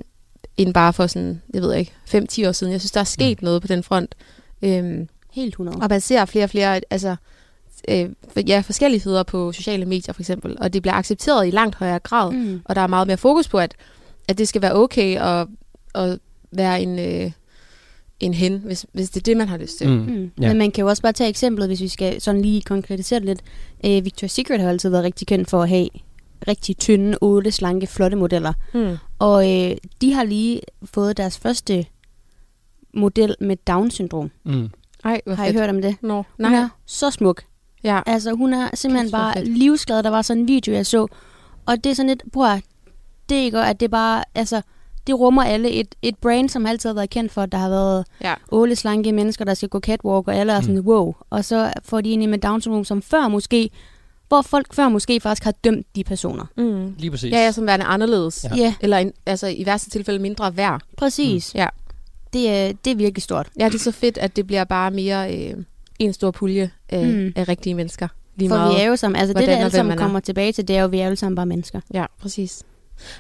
[0.57, 2.73] end bare for sådan, jeg ved ikke, 5-10 år siden.
[2.73, 3.45] Jeg synes, der er sket mm.
[3.45, 4.15] noget på den front.
[4.63, 5.79] Øh, Helt 100.
[5.83, 7.17] Og man ser flere og flere, altså
[7.89, 8.11] øh,
[8.49, 12.33] ja, forskelligheder på sociale medier for eksempel, og det bliver accepteret i langt højere grad,
[12.33, 12.63] mm.
[12.65, 13.75] og der er meget mere fokus på, at,
[14.29, 15.47] at det skal være okay at,
[15.95, 16.19] at
[16.53, 17.33] være en, øh,
[18.23, 19.89] en hen, hvis, hvis det er det, man har lyst til.
[19.89, 19.95] Mm.
[19.95, 20.31] Mm.
[20.41, 20.49] Ja.
[20.49, 23.27] Men man kan jo også bare tage eksemplet, hvis vi skal sådan lige konkretisere det
[23.27, 23.43] lidt.
[23.85, 25.89] Øh, Victoria's Secret har altid været rigtig kendt for at have
[26.49, 28.53] rigtig tynde, otte, slanke, flotte modeller.
[28.75, 28.97] Mm.
[29.19, 31.87] Og øh, de har lige fået deres første
[32.95, 34.31] model med Down-syndrom.
[34.45, 34.71] Mm.
[35.05, 35.97] Ej, har I hørt om det?
[36.03, 36.23] No.
[36.39, 36.51] Nej.
[36.51, 37.43] Hun er så smuk.
[37.85, 38.01] Ja.
[38.07, 40.03] Altså, hun er simpelthen bare livsglad.
[40.03, 41.07] Der var sådan en video, jeg så.
[41.67, 42.61] Og det er sådan lidt, bror,
[43.29, 44.63] det er ikke at det bare, altså,
[45.07, 47.69] det rummer alle et, et brand, som altid har været kendt for, at der har
[47.69, 48.35] været ja.
[48.49, 50.87] otte slanke mennesker, der skal gå catwalk, og alle er sådan, mm.
[50.87, 51.15] wow.
[51.31, 53.71] Og så får de ind med Down syndrom, som før måske,
[54.29, 56.45] hvor folk før måske faktisk har dømt de personer.
[56.57, 56.95] Mm.
[56.99, 57.33] Lige præcis.
[57.33, 58.45] Ja, ja, som værende anderledes.
[58.45, 58.57] Ja.
[58.57, 58.75] ja.
[58.81, 60.81] Eller en, altså i værste tilfælde mindre værd.
[60.97, 61.55] Præcis.
[61.55, 61.59] Mm.
[61.59, 61.67] Ja.
[62.33, 63.49] Det er, det er virkelig stort.
[63.59, 65.55] Ja, det er så fedt, at det bliver bare mere øh,
[65.99, 67.33] en stor pulje af, mm.
[67.37, 68.09] af rigtige mennesker.
[68.37, 70.69] Lige For meget, vi er jo sammen, altså det der alle sammen kommer tilbage til,
[70.69, 71.81] det er jo, at vi er alle sammen bare mennesker.
[71.95, 72.63] Ja, præcis.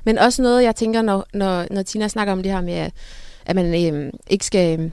[0.04, 2.90] Men også noget, jeg tænker, når, når, når Tina snakker om det her med,
[3.46, 4.90] at man øh, ikke skal øh,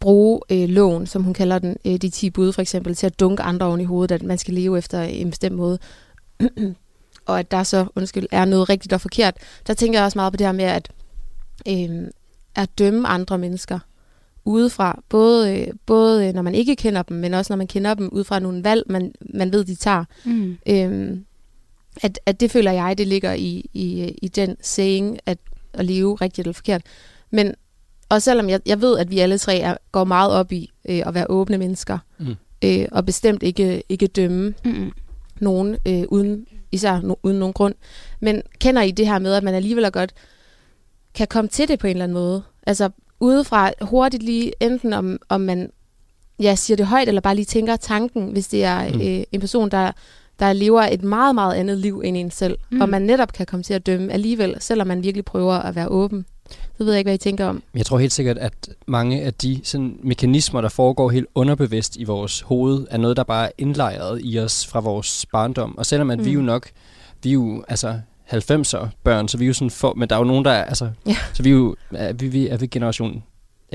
[0.00, 3.20] bruge øh, loven, som hun kalder den, øh, de 10 bud for eksempel, til at
[3.20, 5.78] dunke andre oven i hovedet, at man skal leve efter en bestemt måde.
[7.26, 9.36] og at der så, undskyld, er noget rigtigt og forkert.
[9.66, 10.90] Der tænker jeg også meget på det her med, at,
[11.68, 12.08] øh,
[12.54, 13.78] at dømme andre mennesker
[14.46, 18.08] udefra, både, øh, både når man ikke kender dem, men også når man kender dem
[18.12, 20.04] ud fra nogle valg, man, man ved, de tager.
[20.24, 20.58] Mm.
[20.68, 21.18] Øh,
[22.02, 25.38] at, at det føler jeg, det ligger i, i, i den saying, at,
[25.72, 26.82] at leve rigtigt eller forkert.
[27.30, 27.54] Men
[28.08, 31.02] og selvom jeg, jeg ved, at vi alle tre er, går meget op i øh,
[31.06, 32.34] at være åbne mennesker, mm.
[32.64, 34.92] øh, og bestemt ikke, ikke dømme mm.
[35.40, 37.74] nogen, øh, uden, især no, uden nogen grund,
[38.20, 40.12] men kender I det her med, at man alligevel godt
[41.14, 42.42] kan komme til det på en eller anden måde?
[42.66, 45.70] Altså udefra hurtigt lige, enten om, om man
[46.40, 49.00] ja, siger det højt, eller bare lige tænker tanken, hvis det er mm.
[49.00, 49.92] øh, en person, der
[50.38, 52.80] der lever et meget, meget andet liv end en selv, mm.
[52.80, 55.88] og man netop kan komme til at dømme alligevel, selvom man virkelig prøver at være
[55.88, 56.26] åben.
[56.78, 57.62] Det ved jeg ikke, hvad I tænker om.
[57.74, 58.52] Jeg tror helt sikkert, at
[58.86, 63.24] mange af de sådan, mekanismer, der foregår helt underbevidst i vores hoved, er noget, der
[63.24, 65.78] bare er indlejret i os fra vores barndom.
[65.78, 66.24] Og selvom at mm.
[66.24, 66.68] vi jo nok,
[67.22, 68.00] vi er jo, altså
[68.32, 70.64] 90'er børn, så vi er jo sådan for, men der er jo nogen, der er,
[70.64, 71.16] altså, ja.
[71.34, 73.22] så vi er jo, er vi, vi er vi generation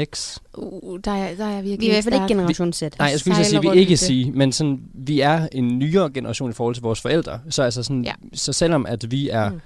[0.03, 0.37] X.
[0.57, 2.81] Uh, der er, der er virkelig Vi er i hvert fald ikke generation Z.
[2.81, 6.09] Nej, jeg skulle lige sige, at vi ikke sige, men sådan, vi er en nyere
[6.13, 7.39] generation i forhold til vores forældre.
[7.49, 8.13] Så, altså sådan, ja.
[8.33, 9.59] så selvom at vi er mm.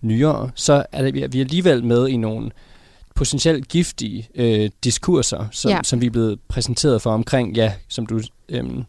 [0.00, 2.50] nyere, så er det, vi er alligevel med i nogle
[3.14, 5.80] potentielt giftige øh, diskurser, som, ja.
[5.82, 8.84] som vi er blevet præsenteret for omkring, ja, som du øhm,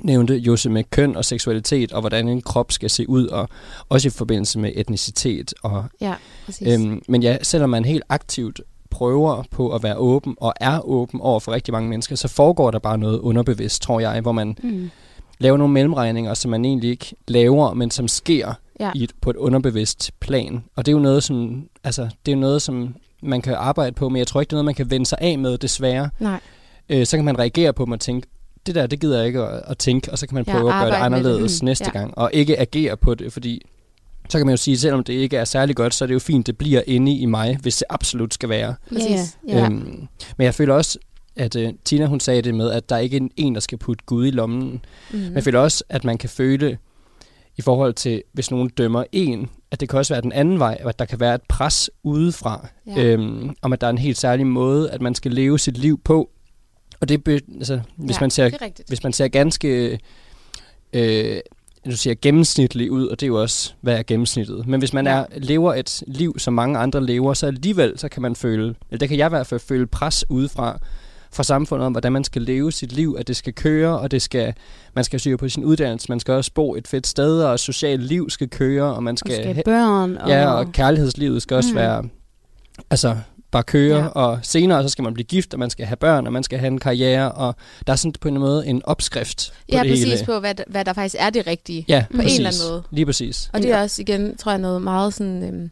[0.00, 3.48] nævnte, Jose, med køn og seksualitet, og hvordan en krop skal se ud, og
[3.88, 5.54] også i forbindelse med etnicitet.
[5.62, 6.14] Og, ja,
[6.66, 11.20] øhm, men ja, selvom man helt aktivt prøver på at være åben, og er åben
[11.20, 14.56] over for rigtig mange mennesker, så foregår der bare noget underbevidst, tror jeg, hvor man
[14.62, 14.90] mm.
[15.38, 18.90] laver nogle mellemregninger, som man egentlig ikke laver, men som sker ja.
[18.94, 20.64] i et, på et underbevidst plan.
[20.76, 24.08] Og det er jo noget, som, altså, det er noget, som man kan arbejde på,
[24.08, 26.10] men jeg tror ikke, det er noget, man kan vende sig af med, desværre.
[26.18, 26.40] Nej.
[26.88, 28.28] Øh, så kan man reagere på dem og tænke,
[28.66, 30.80] det der, det gider jeg ikke at, at tænke, og så kan man prøve ja,
[30.80, 31.62] at gøre det anderledes det.
[31.62, 31.66] Mm.
[31.66, 31.98] næste ja.
[31.98, 33.62] gang, og ikke agere på det, fordi
[34.30, 36.18] så kan man jo sige, selvom det ikke er særlig godt, så er det jo
[36.18, 38.74] fint, det bliver inde i mig, hvis det absolut skal være.
[38.88, 39.38] Præcis.
[39.48, 39.64] Ja.
[39.64, 40.98] Øhm, men jeg føler også,
[41.36, 44.04] at uh, Tina hun sagde det med, at der ikke er en, der skal putte
[44.06, 44.60] Gud i lommen.
[44.60, 45.20] Mm-hmm.
[45.20, 46.78] Men jeg føler også, at man kan føle,
[47.56, 50.78] i forhold til, hvis nogen dømmer en, at det kan også være den anden vej,
[50.80, 53.04] at der kan være et pres udefra, ja.
[53.04, 56.00] øhm, om at der er en helt særlig måde, at man skal leve sit liv
[56.04, 56.30] på.
[57.00, 58.50] Og det, altså, hvis, ja, man ser,
[58.88, 59.98] hvis man ser ganske
[60.92, 61.40] øh,
[61.86, 64.66] du siger gennemsnitlig ud, og det er jo også, hvad er gennemsnittet.
[64.66, 68.22] Men hvis man er, lever et liv, som mange andre lever, så alligevel, så kan
[68.22, 70.78] man føle, eller det kan jeg i hvert fald føle pres udefra,
[71.32, 74.22] fra samfundet om, hvordan man skal leve sit liv, at det skal køre, og det
[74.22, 74.54] skal,
[74.94, 78.02] man skal syge på sin uddannelse, man skal også bo et fedt sted, og socialt
[78.02, 79.48] liv skal køre, og man skal...
[79.48, 80.16] Og skal børn.
[80.16, 80.28] Og...
[80.28, 81.76] Ja, og kærlighedslivet skal også mm.
[81.76, 82.04] være...
[82.90, 83.16] Altså,
[83.50, 84.06] bare køre, ja.
[84.06, 86.58] og senere så skal man blive gift, og man skal have børn, og man skal
[86.58, 87.54] have en karriere, og
[87.86, 90.24] der er sådan på en måde en opskrift på ja, det præcis hele.
[90.26, 92.32] på, hvad, hvad der faktisk er det rigtige, ja, på præcis.
[92.32, 92.82] en eller anden måde.
[92.90, 93.50] Lige præcis.
[93.52, 95.70] Og det er også igen, tror jeg, noget meget sådan øhm,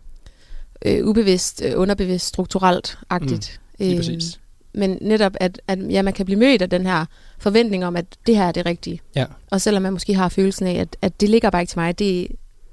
[0.85, 3.61] øh, ubevidst, øh, underbevidst, strukturelt-agtigt.
[3.71, 4.41] Mm, lige øhm, præcis.
[4.73, 7.05] Men netop, at, at ja, man kan blive mødt af den her
[7.39, 9.01] forventning om, at det her er det rigtige.
[9.17, 9.25] Ja.
[9.51, 11.99] Og selvom man måske har følelsen af, at, at det ligger bare ikke til mig,
[11.99, 12.29] det,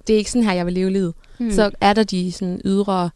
[0.08, 1.52] det er ikke sådan her, jeg vil leve livet, mm.
[1.52, 3.10] så er der de sådan ydre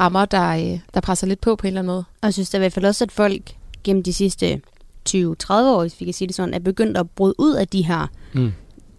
[0.00, 2.04] rammer, der, øh, der presser lidt på på en eller anden måde.
[2.22, 3.42] Og jeg synes da i hvert fald også, at folk
[3.84, 4.60] gennem de sidste
[5.08, 5.14] 20-30
[5.50, 8.06] år, hvis vi kan sige det sådan, er begyndt at bryde ud af de her,
[8.32, 8.52] mm.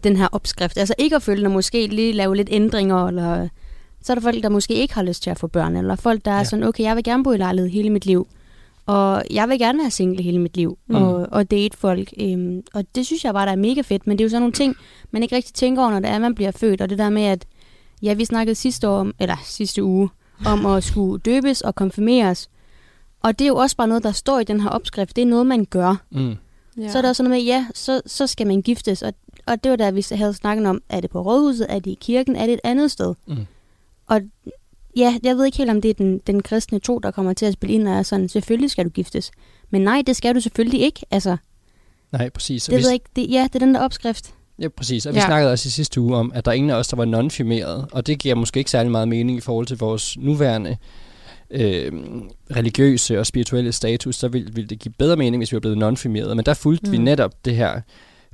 [0.03, 0.77] den her opskrift.
[0.77, 3.47] Altså ikke at følge, at måske lige lave lidt ændringer, eller
[4.01, 6.25] så er der folk, der måske ikke har lyst til at få børn, eller folk,
[6.25, 6.39] der ja.
[6.39, 8.27] er sådan, okay, jeg vil gerne bo i lejlighed hele mit liv.
[8.85, 10.95] Og jeg vil gerne være single hele mit liv, mm.
[10.95, 12.13] og, og date folk.
[12.21, 14.07] Øhm, og det synes jeg bare, der er mega fedt.
[14.07, 14.75] Men det er jo sådan nogle ting,
[15.11, 16.81] man ikke rigtig tænker over, når det er, man bliver født.
[16.81, 17.45] Og det der med, at
[18.01, 20.09] ja, vi snakkede sidste år, eller sidste uge,
[20.45, 22.49] om at skulle døbes og konfirmeres.
[23.21, 25.15] Og det er jo også bare noget, der står i den her opskrift.
[25.15, 25.95] Det er noget, man gør.
[26.09, 26.35] Mm.
[26.77, 26.89] Ja.
[26.89, 29.01] Så er der også noget med, ja, så, så skal man giftes.
[29.01, 29.13] Og,
[29.45, 31.97] og det var der, vi havde snakket om, er det på rådhuset, er det i
[32.01, 33.15] kirken, er det et andet sted?
[33.27, 33.45] Mm.
[34.07, 34.21] Og
[34.95, 37.45] ja, jeg ved ikke helt, om det er den, den kristne tro, der kommer til
[37.45, 39.31] at spille ind, og er sådan, selvfølgelig skal du giftes.
[39.69, 41.05] Men nej, det skal du selvfølgelig ikke.
[41.11, 41.37] Altså,
[42.11, 42.65] nej, præcis.
[42.65, 44.33] Det, ved jeg ikke, det, ja, det er den der opskrift.
[44.59, 45.05] Ja, præcis.
[45.05, 45.25] Og vi ja.
[45.25, 47.87] snakkede også i sidste uge om, at der er ingen af os, der var non-firmeret.
[47.91, 50.77] Og det giver måske ikke særlig meget mening i forhold til vores nuværende
[51.51, 51.91] øh,
[52.55, 54.15] religiøse og spirituelle status.
[54.15, 56.35] Så ville, ville det give bedre mening, hvis vi var blevet non-firmeret.
[56.35, 56.91] Men der fulgte mm.
[56.91, 57.81] vi netop det her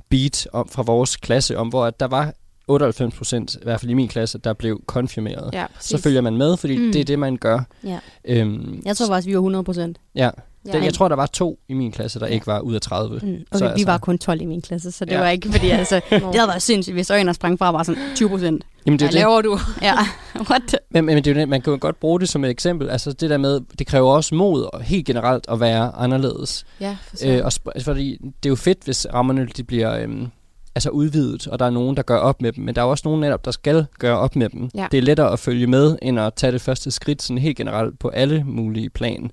[0.08, 2.34] beat om, fra vores klasse om, hvor der var
[2.68, 5.54] 98 procent, i hvert fald i min klasse, der blev konfirmeret.
[5.54, 6.92] Ja, så følger man med, fordi mm.
[6.92, 7.60] det er det, man gør.
[7.84, 7.98] Ja.
[8.24, 9.98] Øhm, jeg tror faktisk, vi var 100 procent.
[10.14, 10.30] Ja,
[10.66, 10.84] Ja.
[10.84, 12.32] jeg tror, der var to i min klasse, der ja.
[12.32, 13.18] ikke var ud af 30.
[13.22, 13.28] Mm.
[13.28, 15.20] Okay, så, vi altså, var kun 12 i min klasse, så det ja.
[15.20, 18.28] var ikke, fordi altså, det havde været sindssygt, hvis øjnene sprang fra bare sådan 20
[18.28, 18.64] procent.
[18.86, 19.58] Jamen, det er Hvad laver du?
[19.82, 19.94] ja,
[20.50, 20.76] what?
[20.90, 22.90] Men, men det er jo, man kan jo godt bruge det som et eksempel.
[22.90, 26.66] Altså det der med, det kræver også mod helt generelt at være anderledes.
[26.80, 29.98] Ja, for øh, og, altså, fordi det er jo fedt, hvis rammerne de bliver...
[29.98, 30.28] Øhm,
[30.74, 33.02] altså udvidet, og der er nogen, der gør op med dem, men der er også
[33.04, 34.70] nogen netop, der skal gøre op med dem.
[34.74, 34.86] Ja.
[34.90, 37.98] Det er lettere at følge med, end at tage det første skridt sådan helt generelt
[37.98, 39.30] på alle mulige plan.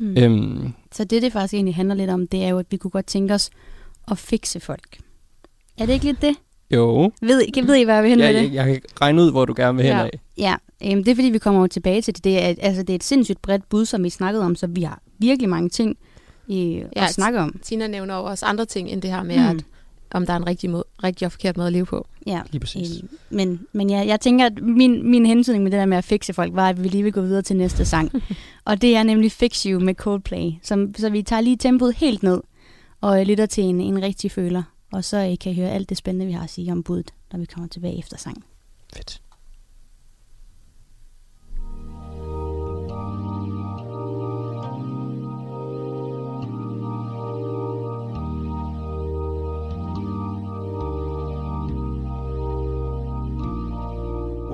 [0.00, 0.16] Mm.
[0.16, 2.90] Øhm, så det, det faktisk egentlig handler lidt om, det er jo, at vi kunne
[2.90, 3.50] godt tænke os
[4.10, 4.98] at fikse folk.
[5.78, 6.36] Er det ikke lidt det?
[6.70, 7.10] Jo.
[7.20, 8.54] Ved, kan, ved I, hvad jeg vil hen ja, med det?
[8.54, 10.04] Jeg, jeg kan regne ud, hvor du gerne vil hen ja.
[10.04, 10.20] af.
[10.38, 12.24] Ja, øhm, det er fordi, vi kommer tilbage til det.
[12.24, 14.82] Det er, altså, det er et sindssygt bredt bud, som vi snakkede om, så vi
[14.82, 15.96] har virkelig mange ting
[16.48, 17.58] i, ja, at snakke om.
[17.62, 19.46] Tina nævner også andre ting, end det her med, mm.
[19.46, 19.64] at
[20.10, 22.06] om der er en rigtig, måde, rigtig og forkert måde at leve på.
[22.26, 22.98] Ja, lige præcis.
[23.02, 26.04] Øhm, men, men ja, jeg tænker, at min, min hensynning med det der med at
[26.04, 28.12] fikse folk, var, at vi lige vil gå videre til næste sang.
[28.64, 30.52] og det er nemlig Fix You med Coldplay.
[30.62, 32.40] Som, så vi tager lige tempoet helt ned
[33.00, 34.62] og lytter til en, en rigtig føler.
[34.92, 37.14] Og så I kan I høre alt det spændende, vi har at sige om budet,
[37.32, 38.44] når vi kommer tilbage efter sang.
[38.96, 39.20] Fedt.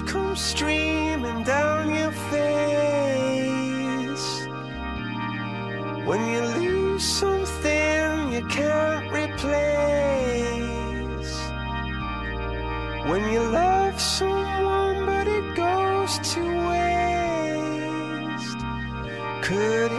[0.00, 3.42] come streaming down your face.
[6.06, 9.72] When you lose something you can't replace.
[13.10, 16.40] When you love someone but it goes to
[16.70, 18.58] waste.
[19.42, 19.91] Could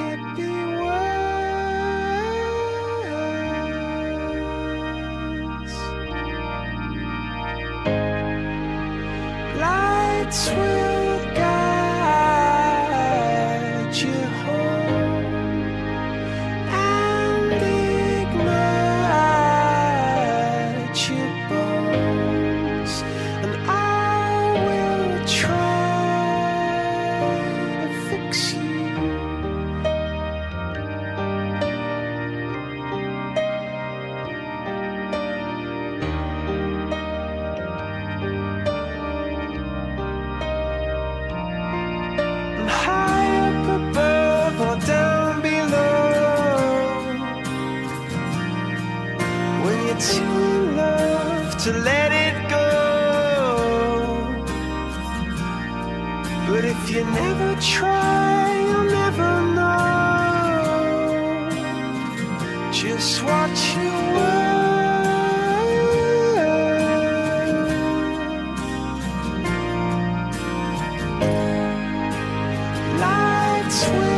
[73.73, 74.12] sweet.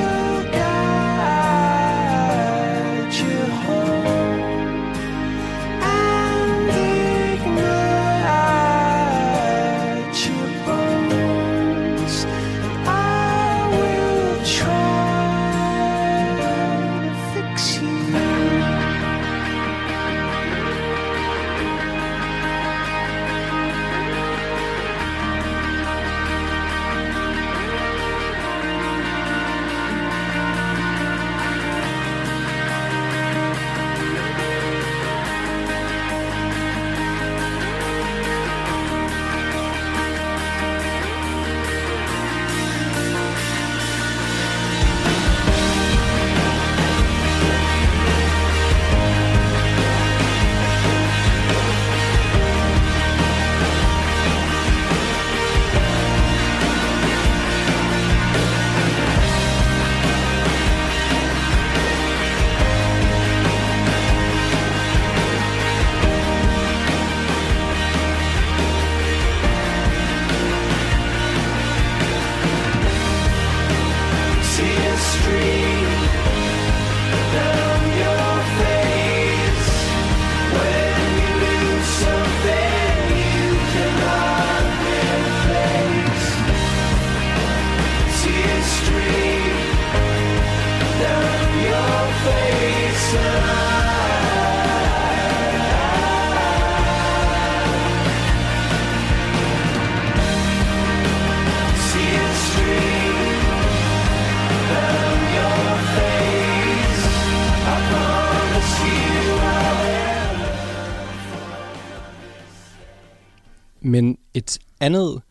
[113.85, 115.21] Men et andet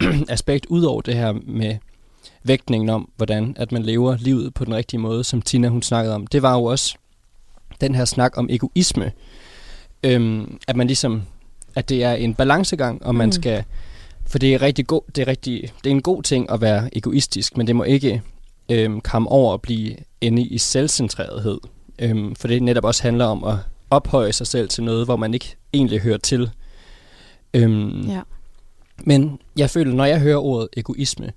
[0.28, 1.76] aspekt ud over det her med
[2.42, 6.14] vægtningen om, hvordan at man lever livet på den rigtige måde, som Tina hun snakkede
[6.14, 6.96] om, det var jo også
[7.80, 9.12] den her snak om egoisme.
[10.02, 11.22] Øhm, at man ligesom,
[11.74, 13.32] at det er en balancegang, og man mm.
[13.32, 13.64] skal,
[14.26, 16.96] for det er, rigtig god, det, er rigtig, det er en god ting at være
[16.96, 18.22] egoistisk, men det må ikke
[18.68, 21.58] øhm, komme over og blive ende i selvcentrerethed.
[21.98, 23.56] Øhm, for det netop også handler om at
[23.90, 26.50] ophøje sig selv til noget, hvor man ikke egentlig hører til.
[27.56, 28.20] Øhm, ja.
[29.04, 31.32] Men jeg føler, når jeg hører ordet egoisme,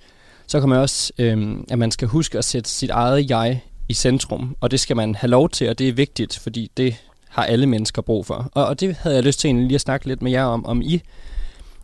[0.48, 3.94] så kommer jeg også, øhm, at man skal huske at sætte sit eget jeg i
[3.94, 6.96] centrum, og det skal man have lov til, og det er vigtigt, fordi det
[7.30, 8.50] har alle mennesker brug for.
[8.54, 10.66] Og, og det havde jeg lyst til egentlig lige at snakke lidt med jer om,
[10.66, 11.02] om I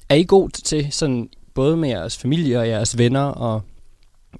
[0.09, 3.61] er I god til sådan både med jeres familie og jeres venner og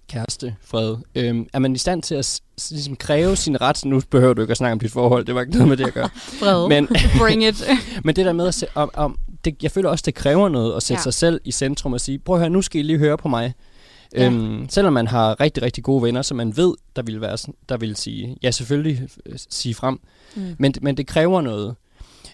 [0.09, 3.85] kæreste, Fred, øhm, er man i stand til at ligesom kræve sin ret?
[3.85, 5.87] Nu behøver du ikke at snakke om dit forhold, det var ikke noget med det
[5.87, 6.09] at gøre.
[6.39, 6.87] Fred, men,
[7.19, 7.63] bring it.
[8.05, 10.75] men det der med at se, om, om det, jeg føler også, det kræver noget
[10.75, 11.03] at sætte ja.
[11.03, 13.27] sig selv i centrum og sige, prøv at høre, nu skal I lige høre på
[13.27, 13.53] mig.
[14.15, 14.25] Ja.
[14.25, 17.37] Øhm, selvom man har rigtig, rigtig gode venner, som man ved, der vil, være,
[17.69, 19.99] der vil sige, ja selvfølgelig øh, sige frem,
[20.35, 20.55] mm.
[20.59, 21.75] men, men det kræver noget.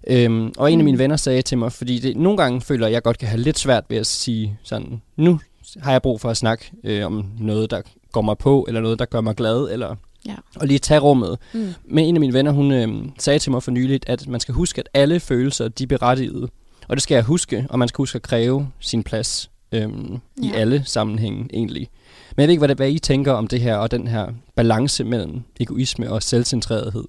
[0.07, 0.99] Øhm, og en af mine mm.
[0.99, 3.83] venner sagde til mig, fordi det, nogle gange føler jeg godt kan have lidt svært
[3.89, 5.39] ved at sige sådan, nu
[5.79, 8.99] har jeg brug for at snakke øh, om noget, der går mig på, eller noget,
[8.99, 9.95] der gør mig glad, eller
[10.25, 10.35] ja.
[10.55, 11.37] og lige tage rummet.
[11.53, 11.73] Mm.
[11.85, 14.53] Men en af mine venner, hun øh, sagde til mig for nyligt, at man skal
[14.53, 16.47] huske, at alle følelser, de er berettigede.
[16.91, 20.47] Og det skal jeg huske, og man skal huske at kræve sin plads øhm, ja.
[20.47, 21.89] i alle sammenhænge egentlig.
[22.35, 24.27] Men jeg ved ikke, hvad, det, hvad I tænker om det her, og den her
[24.55, 27.03] balance mellem egoisme og selvcentrerethed.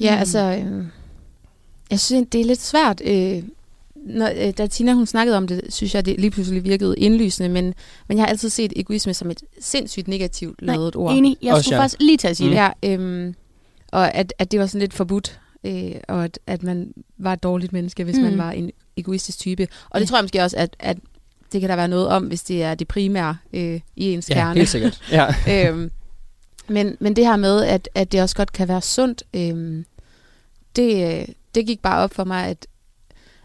[0.00, 0.18] Ja, mm.
[0.18, 0.84] altså, øh,
[1.90, 3.00] jeg synes, det er lidt svært.
[3.04, 3.42] Øh,
[3.94, 7.48] når, øh, da Tina hun snakkede om det, synes jeg, det lige pludselig virkede indlysende,
[7.48, 7.74] men,
[8.08, 11.14] men jeg har altid set egoisme som et sindssygt negativt lavet ord.
[11.14, 11.36] enig.
[11.42, 12.54] Jeg skulle faktisk lige til at sige mm.
[12.54, 12.60] det.
[12.82, 13.34] Ja, øh,
[13.92, 17.42] og at, at det var sådan lidt forbudt, øh, og at, at man var et
[17.42, 18.22] dårligt menneske, hvis mm.
[18.22, 19.68] man var en egoistisk type.
[19.90, 20.96] Og det tror jeg måske også, at, at
[21.52, 24.34] det kan der være noget om, hvis det er det primære øh, i ens ja,
[24.34, 24.54] kerne.
[24.54, 25.00] helt sikkert.
[25.12, 25.26] Ja.
[25.48, 25.90] øhm,
[26.68, 29.84] men, men det her med, at, at det også godt kan være sundt, øhm,
[30.76, 32.66] det, øh, det gik bare op for mig, at,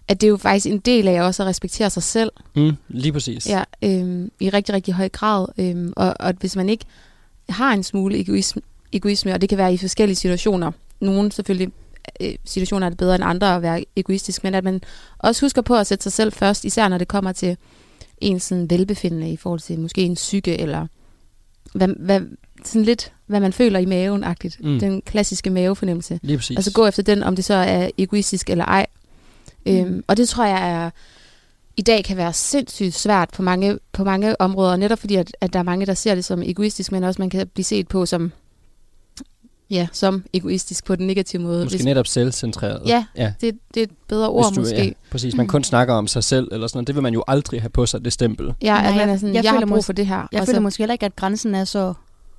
[0.07, 2.31] at det er jo faktisk en del af også at respektere sig selv.
[2.55, 3.49] Mm, lige præcis.
[3.49, 5.47] Ja, øhm, i rigtig, rigtig høj grad.
[5.57, 6.85] Øhm, og, og hvis man ikke
[7.49, 11.71] har en smule egoisme, egoisme, og det kan være i forskellige situationer, nogen selvfølgelig
[12.45, 14.81] situationer er det bedre end andre at være egoistisk, men at man
[15.17, 17.57] også husker på at sætte sig selv først, især når det kommer til
[18.21, 20.87] ens sådan velbefindende i forhold til måske en psyke, eller
[21.73, 22.21] hvad, hvad,
[22.65, 24.57] sådan lidt, hvad man føler i maven-agtigt.
[24.59, 24.79] Mm.
[24.79, 26.19] Den klassiske mavefornemmelse.
[26.23, 26.57] Lige præcis.
[26.57, 28.85] Altså gå efter den, om det så er egoistisk eller ej.
[29.65, 29.71] Mm.
[29.71, 30.89] Øhm, og det tror jeg er,
[31.77, 35.53] i dag kan være sindssygt svært på mange, på mange områder, netop fordi, at, at
[35.53, 38.05] der er mange, der ser det som egoistisk, men også man kan blive set på
[38.05, 38.31] som
[39.71, 41.63] Ja, som egoistisk på den negative måde.
[41.63, 42.81] Måske hvis, netop selvcentreret.
[42.85, 43.33] Ja, ja.
[43.41, 44.75] Det, det er et bedre ord du, måske.
[44.75, 46.87] Ja, præcis, man kun snakker om sig selv, eller sådan noget.
[46.87, 48.53] det vil man jo aldrig have på sig, det stempel.
[48.61, 50.27] Ja, Nej, at man er sådan, jeg, jeg, jeg har brug for det her.
[50.31, 51.93] Jeg føler så, måske heller ikke, at grænsen er så...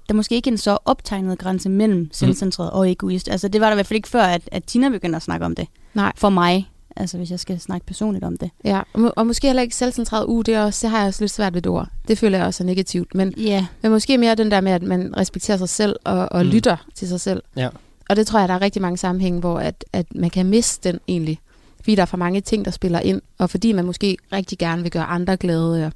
[0.09, 2.09] Der er måske ikke en så optegnet grænse mellem mm.
[2.13, 2.79] selvcentreret mm.
[2.79, 3.29] og egoist.
[3.29, 5.47] Altså, det var der i hvert fald ikke før, at, at Tina begyndte at snakke
[5.47, 5.67] om det.
[5.95, 6.13] Nej.
[6.17, 6.71] For mig.
[6.97, 8.51] Altså, hvis jeg skal snakke personligt om det.
[8.65, 11.23] Ja, og, og måske heller ikke selvcentreret u, det, er også, det har jeg også
[11.23, 11.89] lidt svært ved det ord.
[12.09, 13.15] Det føler jeg også er negativt.
[13.15, 13.65] Men, yeah.
[13.83, 16.51] men måske mere den der med, at man respekterer sig selv og, og mm.
[16.51, 17.43] lytter til sig selv.
[17.57, 17.69] Ja.
[18.11, 20.93] Og det tror jeg, der er rigtig mange sammenhænge, hvor at, at man kan miste
[20.93, 21.39] den egentlig.
[21.77, 24.83] Fordi der er for mange ting, der spiller ind, og fordi man måske rigtig gerne
[24.83, 25.93] vil gøre andre glade, og,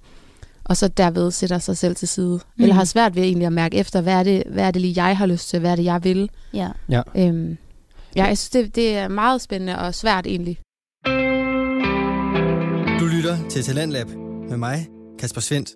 [0.65, 2.41] og så derved sætter sig selv til side.
[2.57, 2.63] Mm.
[2.63, 5.05] Eller har svært ved egentlig at mærke efter, hvad er, det, hvad er det lige,
[5.05, 6.31] jeg har lyst til, hvad er det, jeg vil.
[6.53, 6.69] Ja.
[6.89, 7.03] ja.
[7.17, 7.57] Øhm,
[8.17, 10.59] ja, jeg synes, det, det er meget spændende og svært egentlig.
[13.25, 14.07] Lytter til Talentlab
[14.49, 15.71] med mig, Kasper Svendt.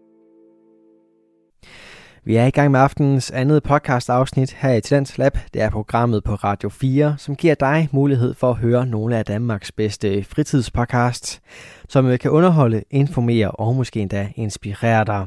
[2.24, 5.38] Vi er i gang med aftenens andet podcast afsnit her i Talents Lab.
[5.54, 9.24] Det er programmet på Radio 4, som giver dig mulighed for at høre nogle af
[9.24, 11.40] Danmarks bedste fritidspodcasts,
[11.88, 15.26] som kan underholde, informere og måske endda inspirere dig.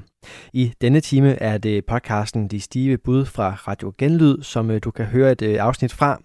[0.53, 4.91] I denne time er det podcasten De Stive Bud fra Radio Genlyd, som øh, du
[4.91, 6.19] kan høre et øh, afsnit fra.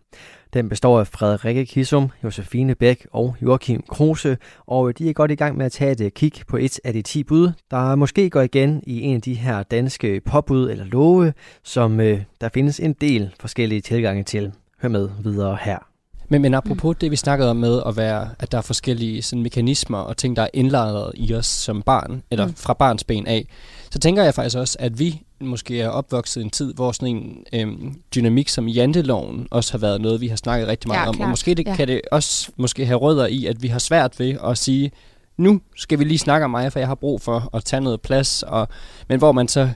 [0.54, 5.34] Den består af Frederikke Kissum, Josefine Bæk og Joachim Kruse, og de er godt i
[5.34, 8.30] gang med at tage et øh, kig på et af de 10 bud, der måske
[8.30, 11.32] går igen i en af de her danske påbud eller love,
[11.62, 14.52] som øh, der findes en del forskellige tilgange til.
[14.82, 15.95] Hør med videre her.
[16.28, 16.98] Men, men apropos mm.
[16.98, 20.36] det, vi snakkede om med at være, at der er forskellige sådan, mekanismer og ting,
[20.36, 22.54] der er indlejret i os som barn, eller mm.
[22.54, 23.46] fra barns ben af,
[23.90, 27.16] så tænker jeg faktisk også, at vi måske er opvokset i en tid, hvor sådan
[27.16, 31.08] en øhm, dynamik som janteloven også har været noget, vi har snakket rigtig meget ja,
[31.08, 31.14] om.
[31.14, 31.26] Klart.
[31.26, 31.76] Og måske det, ja.
[31.76, 34.90] kan det også måske have rødder i, at vi har svært ved at sige,
[35.36, 38.00] nu skal vi lige snakke om mig, for jeg har brug for at tage noget
[38.00, 38.42] plads.
[38.42, 38.68] Og,
[39.08, 39.68] men hvor man så,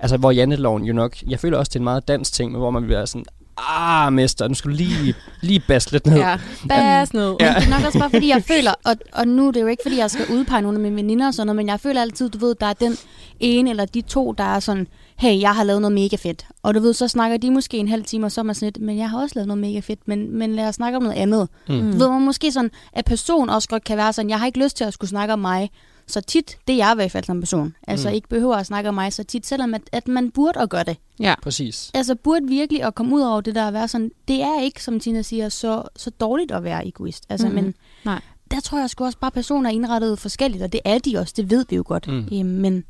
[0.00, 2.58] altså hvor janteloven jo nok, jeg føler også, det er en meget dansk ting, men
[2.60, 3.24] hvor man vil være sådan,
[3.56, 6.18] ah, mester, nu skal du lige, lige basse lidt ned.
[6.18, 6.38] Ja,
[6.68, 7.36] bas ned.
[7.40, 7.54] Ja.
[7.54, 9.82] Det er nok også bare, fordi jeg føler, og, og nu er det jo ikke,
[9.82, 12.30] fordi jeg skal udpege nogle af mine veninder og sådan noget, men jeg føler altid,
[12.30, 12.96] du ved, der er den
[13.40, 14.86] ene eller de to, der er sådan,
[15.16, 16.46] hey, jeg har lavet noget mega fedt.
[16.62, 18.66] Og du ved, så snakker de måske en halv time, og så er man sådan
[18.66, 21.02] lidt, men jeg har også lavet noget mega fedt, men, men lad os snakke om
[21.02, 21.48] noget andet.
[21.68, 21.92] Mm.
[21.92, 24.62] Du ved, man måske sådan, at person også godt kan være sådan, jeg har ikke
[24.62, 25.70] lyst til at skulle snakke om mig,
[26.06, 27.74] så tit, det er jeg i hvert fald som person.
[27.86, 28.14] Altså mm.
[28.14, 30.84] ikke behøver at snakke om mig så tit, selvom at, at man burde at gøre
[30.84, 30.96] det.
[31.20, 31.34] Ja.
[31.42, 31.90] Præcis.
[31.94, 34.82] Altså burde virkelig at komme ud over det der at være sådan, det er ikke,
[34.82, 37.24] som Tina siger, så, så dårligt at være egoist.
[37.28, 37.54] Altså, mm.
[37.54, 37.74] men
[38.04, 38.20] Nej.
[38.50, 41.34] der tror jeg sgu også bare, personer er indrettet forskelligt, og det er de også,
[41.36, 42.08] det ved vi jo godt.
[42.08, 42.28] Mm.
[42.32, 42.84] Øhm, men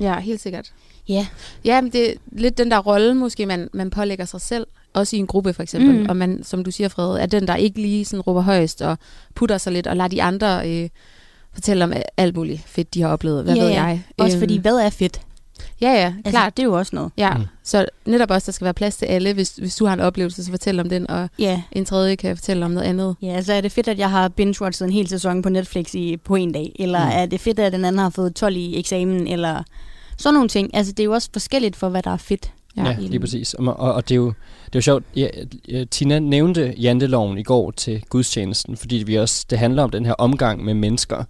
[0.00, 0.72] Ja, helt sikkert.
[1.08, 1.26] ja,
[1.64, 4.66] Ja, men det er lidt den der rolle, måske man, man pålægger sig selv.
[4.92, 5.92] Også i en gruppe for eksempel.
[5.94, 6.00] Mm.
[6.00, 6.06] Mm.
[6.08, 8.98] Og man, som du siger, Frede, er den, der ikke lige sådan råber højst og
[9.34, 10.88] putter sig lidt og lader de andre øh,
[11.56, 13.44] fortælle om alt muligt fedt, de har oplevet.
[13.44, 13.82] Hvad ja, ved ja.
[13.84, 14.02] jeg?
[14.18, 15.20] Også Øhm, fordi, hvad er fedt?
[15.80, 16.56] Ja, ja, Altså, klart.
[16.56, 17.12] det er jo også noget.
[17.18, 17.44] Ja, Mm.
[17.64, 19.32] så netop også, der skal være plads til alle.
[19.32, 21.62] Hvis, hvis du har en oplevelse, så fortæl om den, og Ja.
[21.72, 23.16] en tredje kan fortælle om noget andet.
[23.22, 26.16] Ja, så er det fedt, at jeg har binge-watchet en hel sæson på Netflix i,
[26.16, 27.10] på en dag, eller mm.
[27.14, 29.62] er det fedt, at den anden har fået 12 i eksamen, eller
[30.18, 30.70] sådan nogle ting.
[30.76, 32.52] Altså, det er jo også forskelligt for, hvad der er fedt.
[32.76, 33.54] Ja, ja lige præcis.
[33.54, 34.26] Og, og, og det, er jo,
[34.66, 35.04] det er jo sjovt.
[35.16, 35.28] Ja,
[35.90, 40.12] Tina nævnte janteloven i går til gudstjenesten, fordi vi også, det handler om den her
[40.12, 41.24] omgang med mennesker,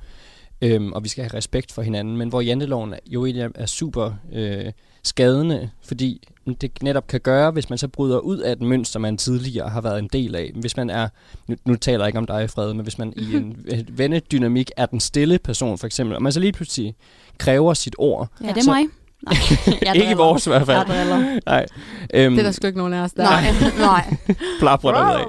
[0.63, 3.67] øhm, og vi skal have respekt for hinanden, men hvor janteloven jo egentlig er, er
[3.67, 4.65] super øh,
[5.05, 6.29] skadende, fordi
[6.61, 9.81] det netop kan gøre, hvis man så bryder ud af et mønster, man tidligere har
[9.81, 10.53] været en del af.
[10.55, 11.09] Hvis man er,
[11.49, 13.57] nu, nu taler jeg ikke om dig, Fred, men hvis man i en
[13.99, 16.95] vennedynamik er den stille person, for eksempel, og man så lige pludselig
[17.39, 18.29] kræver sit ord.
[18.43, 18.49] Ja.
[18.49, 18.83] Er det Så- mig?
[19.27, 20.79] Nej, jeg Ikke i vores i hvert fald.
[20.89, 21.41] Jeg.
[21.47, 21.67] Nej.
[22.15, 23.45] Øhm, Det er der sgu ikke nogen af os, der Nej,
[23.79, 24.17] nej.
[24.61, 25.25] plapper derudad.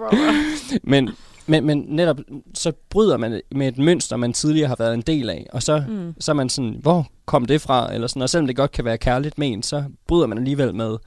[0.84, 1.10] Men,
[1.46, 2.18] men, men netop,
[2.54, 5.84] så bryder man med et mønster, man tidligere har været en del af, og så,
[5.88, 6.14] mm.
[6.20, 7.94] så er man sådan, hvor kom det fra?
[7.94, 10.98] Eller sådan, og selvom det godt kan være kærligt ment, så bryder man alligevel med,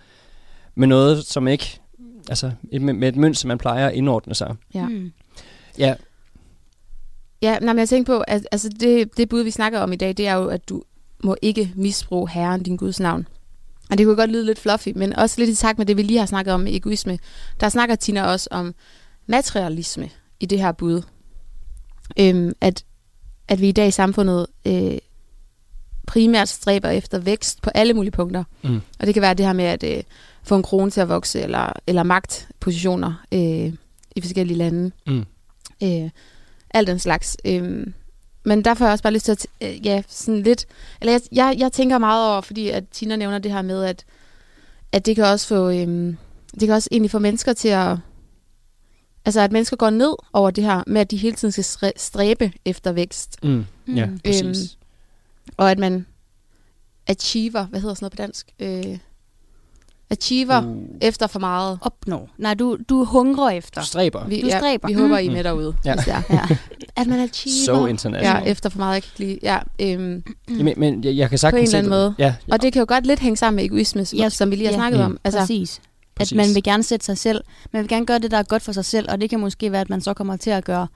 [0.74, 1.80] med noget, som ikke,
[2.28, 4.54] altså med, med et mønster, man plejer at indordne sig.
[4.74, 4.86] Ja.
[4.86, 5.12] Mm.
[5.78, 5.94] Ja,
[7.42, 9.96] Ja, nej, men jeg tænker på, at altså det, det bud, vi snakker om i
[9.96, 10.82] dag, det er jo, at du
[11.24, 13.28] må ikke misbruge Herren, din Guds navn.
[13.90, 16.02] Og det kunne godt lyde lidt fluffy, men også lidt i takt med det, vi
[16.02, 17.18] lige har snakket om med egoisme.
[17.60, 18.74] Der snakker Tina også om
[19.26, 20.10] materialisme
[20.40, 21.02] i det her bud.
[22.18, 22.84] Øhm, at,
[23.48, 24.98] at vi i dag i samfundet øh,
[26.06, 28.44] primært stræber efter vækst på alle mulige punkter.
[28.62, 28.80] Mm.
[28.98, 30.02] Og det kan være det her med at øh,
[30.42, 33.72] få en krone til at vokse, eller, eller magtpositioner øh,
[34.16, 34.90] i forskellige lande.
[35.06, 35.24] Mm.
[35.82, 36.10] Øh,
[36.70, 37.36] alt den slags.
[37.44, 37.94] Øhm,
[38.44, 40.66] men der får jeg også bare lyst til at, øh, ja, sådan lidt,
[41.00, 44.04] eller jeg, jeg, jeg tænker meget over, fordi at Tina nævner det her med, at,
[44.92, 46.16] at det kan også få, øhm,
[46.52, 47.96] det kan også egentlig få mennesker til at,
[49.24, 52.52] altså at mennesker går ned over det her med, at de hele tiden skal stræbe
[52.64, 53.66] efter vækst, mm.
[53.96, 54.18] ja, Mm.
[54.24, 54.44] præcis.
[54.44, 54.56] Øhm,
[55.56, 56.06] og at man
[57.06, 58.50] achiever, hvad hedder sådan noget på dansk?
[58.58, 58.98] Øh,
[60.10, 60.76] achiever Uh.
[61.00, 61.78] efter for meget.
[61.82, 62.28] Opnå.
[62.38, 63.80] Nej, du, du hungrer efter.
[63.80, 64.24] Du stræber.
[64.26, 64.88] Vi, Du stræber.
[64.88, 65.24] Ja, vi håber, Mm.
[65.24, 65.74] I er med derude.
[65.84, 65.94] Ja.
[66.06, 66.22] Ja.
[66.30, 66.40] Ja.
[66.96, 67.64] At man achiever.
[67.80, 68.42] So international.
[68.44, 68.94] Ja, efter for meget.
[68.94, 69.58] Jeg kan ikke lide.
[69.82, 72.14] Ja, øhm, Men, men jeg, jeg kan sagtens På en eller anden måde.
[72.18, 74.56] Ja, Og det kan jo godt lidt hænge sammen med egoisme, som, Ja, som vi
[74.56, 74.78] lige har ja.
[74.78, 75.04] snakket Mm.
[75.06, 75.18] om.
[75.24, 75.80] Altså, Præcis.
[76.14, 76.32] præcis.
[76.32, 78.62] At man vil gerne sætte sig selv, man vil gerne gøre det, der er godt
[78.62, 80.86] for sig selv, og det kan måske være, at man så kommer til at gøre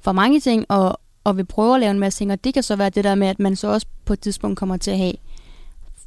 [0.00, 2.62] for mange ting, og, og vil prøve at lave en masse ting, og det kan
[2.62, 4.98] så være det der med, at man så også på et tidspunkt kommer til at
[4.98, 5.12] have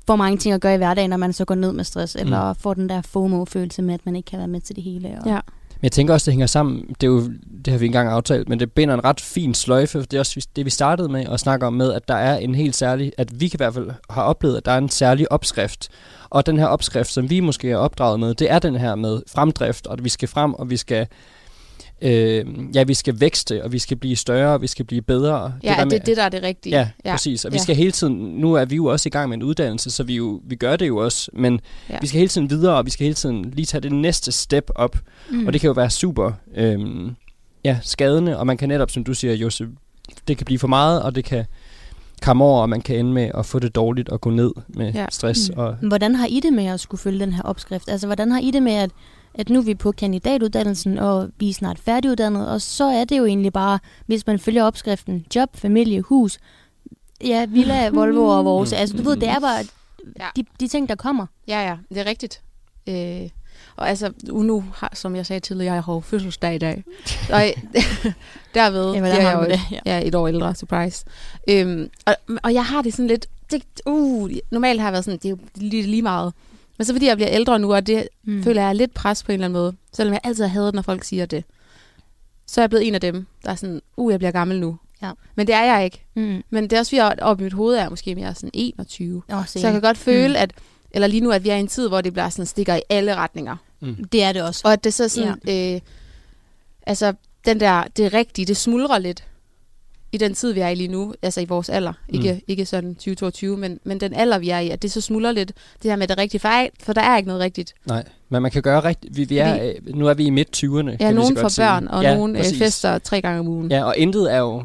[0.08, 2.22] for mange ting at gøre i hverdagen, når man så går ned med stress, mm.
[2.22, 5.18] eller får den der FOMO-følelse med, at man ikke kan være med til det hele.
[5.22, 5.40] Og, Ja.
[5.84, 7.22] Men jeg tænker også, det hænger sammen, det, er jo,
[7.66, 10.14] det har vi ikke engang aftalt, men det binder en ret fin sløjfe, for det
[10.14, 12.76] er også det, vi startede med at snakke om med, at der er en helt
[12.76, 15.90] særlig, at vi kan i hvert fald har oplevet, at der er en særlig opskrift.
[16.30, 19.22] Og den her opskrift, som vi måske er opdraget med, det er den her med
[19.36, 21.08] fremdrift, og at vi skal frem, og vi skal,
[22.02, 25.54] øh, ja, vi skal vækste, og vi skal blive større, og vi skal blive bedre.
[25.64, 26.78] ja der at med- det er det, der er det rigtige.
[26.80, 27.46] Ja, ja, præcis.
[27.46, 27.62] Og vi Ja.
[27.64, 30.16] skal hele tiden, nu er vi jo også i gang med en uddannelse, så vi,
[30.16, 31.98] jo, vi gør det jo også, men Ja.
[32.02, 34.70] vi skal hele tiden videre, og vi skal hele tiden lige tage det næste step
[34.76, 34.98] op.
[35.32, 35.48] Mm.
[35.48, 37.12] Og det kan jo være super øhm,
[37.64, 39.68] ja, skadende, og man kan netop, som du siger, Josef,
[40.28, 41.46] det kan blive for meget, og det kan
[42.22, 44.94] komme over, og man kan ende med at få det dårligt og gå ned med
[44.94, 45.06] Ja.
[45.12, 45.50] stress.
[45.54, 45.60] Mm.
[45.60, 47.90] Og, Hvordan har I det med at skulle følge den her opskrift?
[47.90, 48.90] Altså, hvordan har I det med, at,
[49.36, 53.18] at nu er vi på kandidatuddannelsen, og vi er snart færdiguddannet, og så er det
[53.18, 56.40] jo egentlig bare, hvis man følger opskriften, job, familie, hus,
[57.24, 58.74] ja, villa, Volvo og vores.
[58.74, 59.64] Altså, du ved, det er bare
[60.20, 60.28] Ja.
[60.36, 61.26] de, de ting, der kommer.
[61.48, 62.42] Ja, ja, det er rigtigt.
[62.90, 63.30] Øh,
[63.76, 66.84] og altså, nu har, som jeg sagde tidligere, jeg har fødselsdag i dag.
[67.34, 67.42] Og
[68.54, 69.82] derved Ja, ja, hvordan bliver har jeg jo det?
[69.86, 70.08] Ja.
[70.08, 71.06] et år ældre, surprise.
[71.50, 75.18] Øhm, og, og jeg har det sådan lidt, det, uh, normalt har jeg været sådan,
[75.20, 76.34] det er jo lige, lige meget.
[76.78, 78.34] Men så fordi jeg bliver ældre nu, og det Mm.
[78.34, 78.44] mm.
[78.44, 80.74] føler jeg er lidt pres på en eller anden måde, selvom jeg altid har hadet,
[80.76, 81.44] når folk siger det,
[82.48, 84.78] så er jeg blevet en af dem, der er sådan, uh, jeg bliver gammel nu.
[85.02, 85.12] Ja.
[85.36, 86.04] Men det er jeg ikke.
[86.16, 86.44] Mm.
[86.50, 89.22] Men det er også, fordi jeg oppe i mit hoved er måske mere sådan 21.
[89.30, 90.36] Oh, Så jeg kan godt føle, mm.
[90.42, 90.52] at,
[90.92, 92.82] eller lige nu, at vi er i en tid, hvor det bliver sådan stikker i
[92.90, 93.56] alle retninger.
[93.80, 93.96] Mm.
[94.12, 94.62] Det er det også.
[94.66, 95.76] Og at det så sådan, ja.
[95.76, 95.82] øh,
[96.88, 97.14] altså
[97.46, 99.24] den der, det rigtige, det smuldrer lidt
[100.14, 102.16] i den tid, vi er i lige nu, altså i vores alder, mm.
[102.16, 105.32] ikke, ikke sådan 2022, men, men den alder, vi er i, at det så smuldrer
[105.32, 105.52] lidt,
[105.84, 106.50] det her med det rigtige, for,
[106.84, 107.74] for der er ikke noget rigtigt.
[107.86, 110.98] Nej, men man kan gøre rigtigt, vi, vi er, vi, nu er vi i midt-20'erne.
[111.00, 112.58] Ja, nogen for børn, og ja, nogen øh, præcis.
[112.58, 113.72] fester tre gange om ugen.
[113.72, 114.64] Ja, og intet er jo,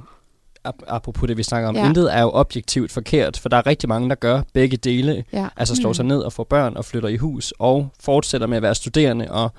[0.86, 1.88] apropos det, vi snakker om, ja.
[1.88, 5.24] intet er jo objektivt forkert, for der er rigtig mange, der gør begge dele.
[5.32, 5.48] Ja.
[5.56, 5.94] Altså slår mm.
[5.94, 9.30] sig ned og får børn og flytter i hus, og fortsætter med at være studerende,
[9.30, 9.52] og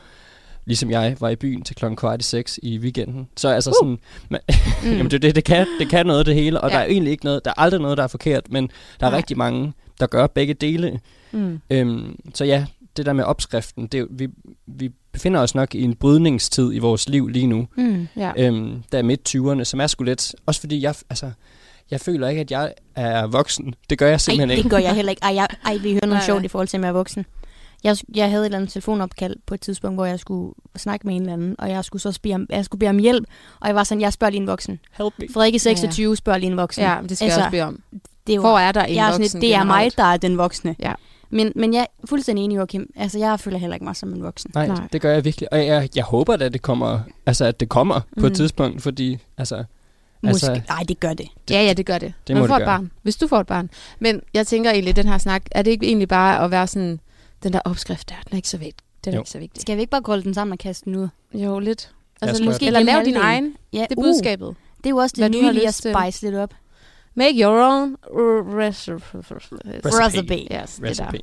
[0.70, 3.28] ligesom jeg var i byen til klokken kvart i seks i weekenden.
[3.38, 3.74] Så altså uh.
[3.82, 4.00] sådan,
[4.32, 4.40] man,
[4.84, 4.92] mm.
[4.92, 6.76] jamen det, det, det, kan, det kan noget det hele, og ja.
[6.76, 9.12] der er egentlig ikke noget, der er aldrig noget, der er forkert, men der er
[9.12, 9.18] ja.
[9.18, 11.00] rigtig mange, der gør begge dele.
[11.32, 11.60] Mm.
[11.70, 12.66] Øhm, så ja,
[12.98, 14.28] det der med opskriften, det, vi,
[14.68, 17.68] vi befinder os nok i en brydningstid i vores liv lige nu.
[17.78, 18.32] Mm, ja.
[18.38, 21.32] øhm, der er midt 20'erne, som er sgu lidt, også fordi jeg, altså,
[21.92, 23.74] jeg føler ikke, at jeg er voksen.
[23.90, 24.64] Det gør jeg simpelthen ej, ikke.
[24.64, 25.24] det gør jeg heller ikke.
[25.24, 27.26] Ej, jeg, ej vi hører noget sjovt i forhold til, at jeg er voksen.
[27.84, 31.16] Jeg, jeg havde et eller andet telefonopkald på et tidspunkt, hvor jeg skulle snakke med
[31.16, 33.28] en eller anden, og jeg skulle så bede om, jeg skulle bede om hjælp,
[33.60, 34.80] og jeg var sådan, jeg spørger lige en voksen.
[34.92, 35.28] Help me.
[35.34, 36.16] Frederikke 26 ja, ja.
[36.16, 36.84] spørger lige en voksen.
[36.84, 37.82] Ja, det skal altså, jeg også bede om.
[38.28, 39.30] Det er hvor er der en jeg er voksen?
[39.30, 40.76] Sådan, det er mig, der er den voksne.
[40.80, 40.94] Ja.
[41.30, 42.94] Men, men jeg er fuldstændig enig, Joachim.
[42.96, 44.52] Altså, jeg føler heller ikke mig som en voksen.
[44.54, 44.88] Nej, Nej.
[44.94, 45.54] det gør jeg virkelig.
[45.54, 48.22] Og jeg, jeg håber at det kommer, altså, at det kommer mm.
[48.22, 48.36] på et mm.
[48.36, 49.64] tidspunkt, fordi altså,
[50.22, 50.52] Måske.
[50.52, 51.28] Altså, Nej, det gør det.
[51.50, 52.14] Ja, ja, det gør det.
[52.28, 52.92] det må får det et barn.
[53.02, 53.70] Hvis du får et barn.
[54.00, 57.00] Men jeg tænker egentlig, den her snak, er det ikke egentlig bare at være sådan,
[57.44, 58.88] den der opskrift der, den er ikke så vigtig.
[59.06, 59.22] Den er jo.
[59.22, 59.62] ikke så vigtig.
[59.62, 61.08] Skal vi ikke bare krølle den sammen og kaste den ud?
[61.34, 61.92] Jo, lidt.
[62.22, 63.56] Altså, måske, eller lave din egen.
[63.74, 64.48] Ja, det er budskabet.
[64.48, 66.54] Uh, det er jo også det nye lige at spice lidt op.
[67.16, 67.98] Make your own
[68.60, 69.02] recipe.
[69.86, 70.36] Recipe.
[70.36, 71.12] Yes, recipe.
[71.12, 71.22] Det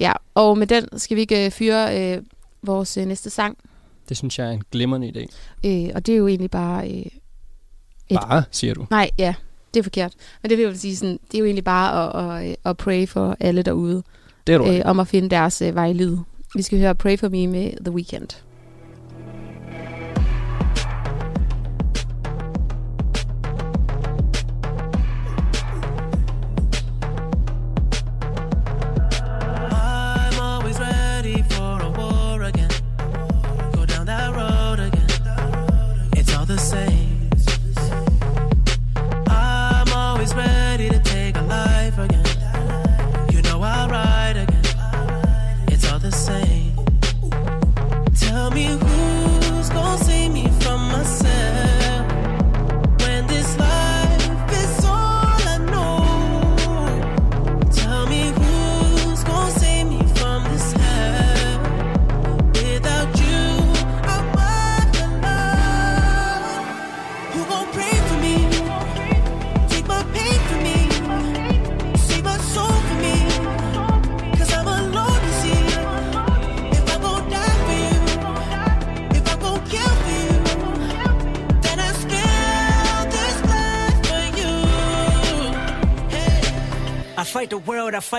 [0.00, 2.24] Ja, og med den skal vi ikke uh, fyre uh,
[2.62, 3.58] vores uh, næste sang.
[4.08, 5.22] Det synes jeg er en glimrende idé.
[5.68, 6.86] Uh, og det er jo egentlig bare...
[6.88, 6.94] Uh,
[8.08, 8.86] et, bare, siger du?
[8.90, 9.34] Nej, ja,
[9.74, 10.12] det er forkert.
[10.42, 13.08] Men det vil jeg sige sådan, det er jo egentlig bare at, at, at pray
[13.08, 14.02] for alle derude.
[14.46, 16.24] Det er du uh, Om at finde deres uh, vej i livet.
[16.54, 18.28] Vi skal høre Pray For Me med The Weeknd.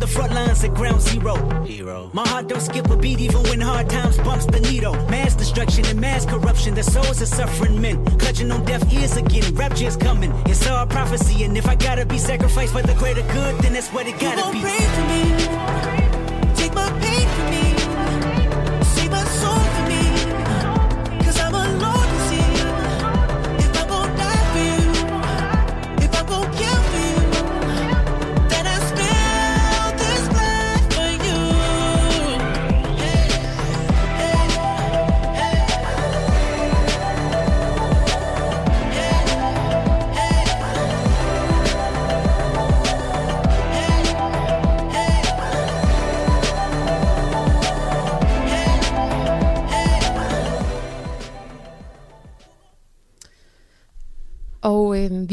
[0.00, 1.34] the front lines at ground zero?
[1.64, 2.10] Hero.
[2.12, 4.94] My heart don't skip a beat even when hard times bumps the needle.
[5.08, 6.74] Mass destruction and mass corruption.
[6.74, 8.04] The souls of suffering men.
[8.18, 9.54] Clutching on deaf ears again.
[9.54, 10.32] Rapture's coming.
[10.46, 11.44] It's all prophecy.
[11.44, 14.46] And if I gotta be sacrificed for the greater good, then that's what it gotta
[14.46, 14.60] you be.
[14.60, 16.09] Pray for me.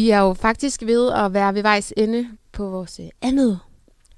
[0.08, 3.60] Vi er jo faktisk ved at være ved vejs ende på vores øh, andet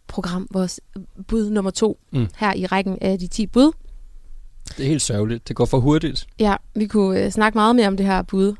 [0.07, 0.79] program, vores
[1.27, 2.27] bud nummer to, mm.
[2.37, 3.71] her i rækken af de 10 bud.
[4.77, 5.47] Det er helt sørgeligt.
[5.47, 6.27] Det går for hurtigt.
[6.39, 8.55] Ja, vi kunne øh, snakke meget mere om det her bud.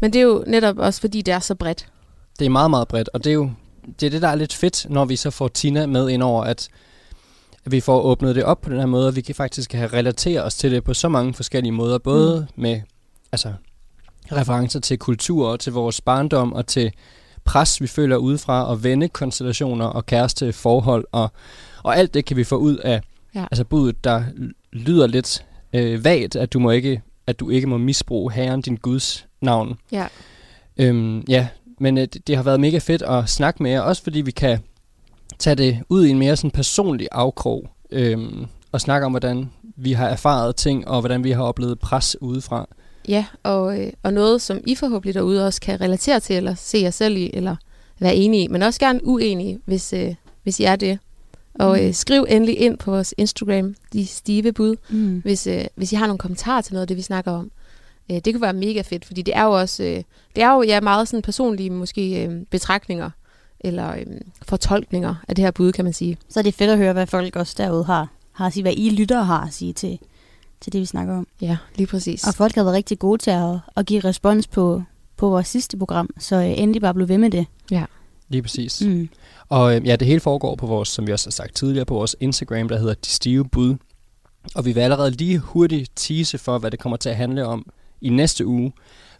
[0.00, 1.86] Men det er jo netop også, fordi det er så bredt.
[2.38, 3.50] Det er meget, meget bredt, og det er jo
[4.00, 6.44] det, er det der er lidt fedt, når vi så får Tina med ind over,
[6.44, 6.68] at,
[7.64, 9.86] at vi får åbnet det op på den her måde, og vi kan faktisk have
[9.86, 12.62] relatere os til det på så mange forskellige måder, både mm.
[12.62, 12.80] med
[13.32, 13.52] altså
[14.32, 16.92] referencer til kultur og til vores barndom og til
[17.44, 21.32] pres, vi føler udefra, og vennekonstellationer og kæresteforhold, og,
[21.82, 23.00] og alt det kan vi få ud af
[23.34, 23.44] ja.
[23.50, 24.24] altså budet, der
[24.72, 28.76] lyder lidt øh, vagt, at du må ikke at du ikke må misbruge Herren, din
[28.76, 29.78] Guds navn.
[29.92, 30.06] Ja.
[30.76, 31.48] Øhm, ja,
[31.80, 34.30] men øh, det, det har været mega fedt at snakke med jer, også fordi vi
[34.30, 34.58] kan
[35.38, 39.92] tage det ud i en mere sådan personlig afkrog, øhm, og snakke om, hvordan vi
[39.92, 42.68] har erfaret ting, og hvordan vi har oplevet pres udefra.
[43.08, 46.78] Ja, og, øh, og noget, som I forhåbentlig derude også kan relatere til, eller se
[46.78, 47.56] jer selv i, eller
[47.98, 50.98] være enige i, men også gerne uenige, hvis, øh, hvis I er det.
[51.54, 51.84] Og mm.
[51.84, 55.20] øh, skriv endelig ind på vores Instagram, de stive bud, mm.
[55.24, 57.50] hvis, øh, hvis I har nogle kommentarer til noget af det, vi snakker om.
[58.10, 60.02] Øh, det kunne være mega fedt, fordi det er jo også øh,
[60.36, 63.10] det er jo ja, meget sådan personlige måske øh, betragtninger
[63.60, 64.06] eller øh,
[64.42, 66.18] fortolkninger af det her bud, kan man sige.
[66.28, 68.74] Så er det fedt at høre, hvad folk også derude har, har at sige, hvad
[68.76, 69.98] I lyttere har at sige til,
[70.64, 71.26] til det, vi snakker om.
[71.40, 72.26] Ja, lige præcis.
[72.26, 74.82] Og folk har været rigtig gode til at, at give respons på,
[75.16, 77.46] på vores sidste program, så øh, endelig bare blive ved med det.
[77.70, 77.84] Ja.
[78.28, 78.82] Lige præcis.
[78.86, 79.08] Mm.
[79.48, 81.94] Og øh, ja, det hele foregår på vores, som vi også har sagt tidligere, på
[81.94, 83.76] vores Instagram, der hedder De Stive Bud.
[84.54, 87.66] Og vi vil allerede lige hurtigt tease for, hvad det kommer til at handle om
[88.00, 88.72] i næste uge.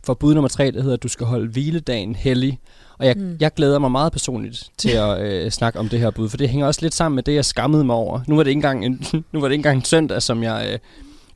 [0.04, 2.58] For bud nummer tre, det hedder, at du skal holde hviledagen hellig.
[2.98, 3.36] Og jeg, mm.
[3.40, 6.48] jeg glæder mig meget personligt til at øh, snakke om det her bud, for det
[6.48, 8.20] hænger også lidt sammen med det, jeg skammede mig over.
[8.26, 10.68] Nu var det ikke engang en, nu var det ikke engang en søndag, som jeg...
[10.72, 10.78] Øh,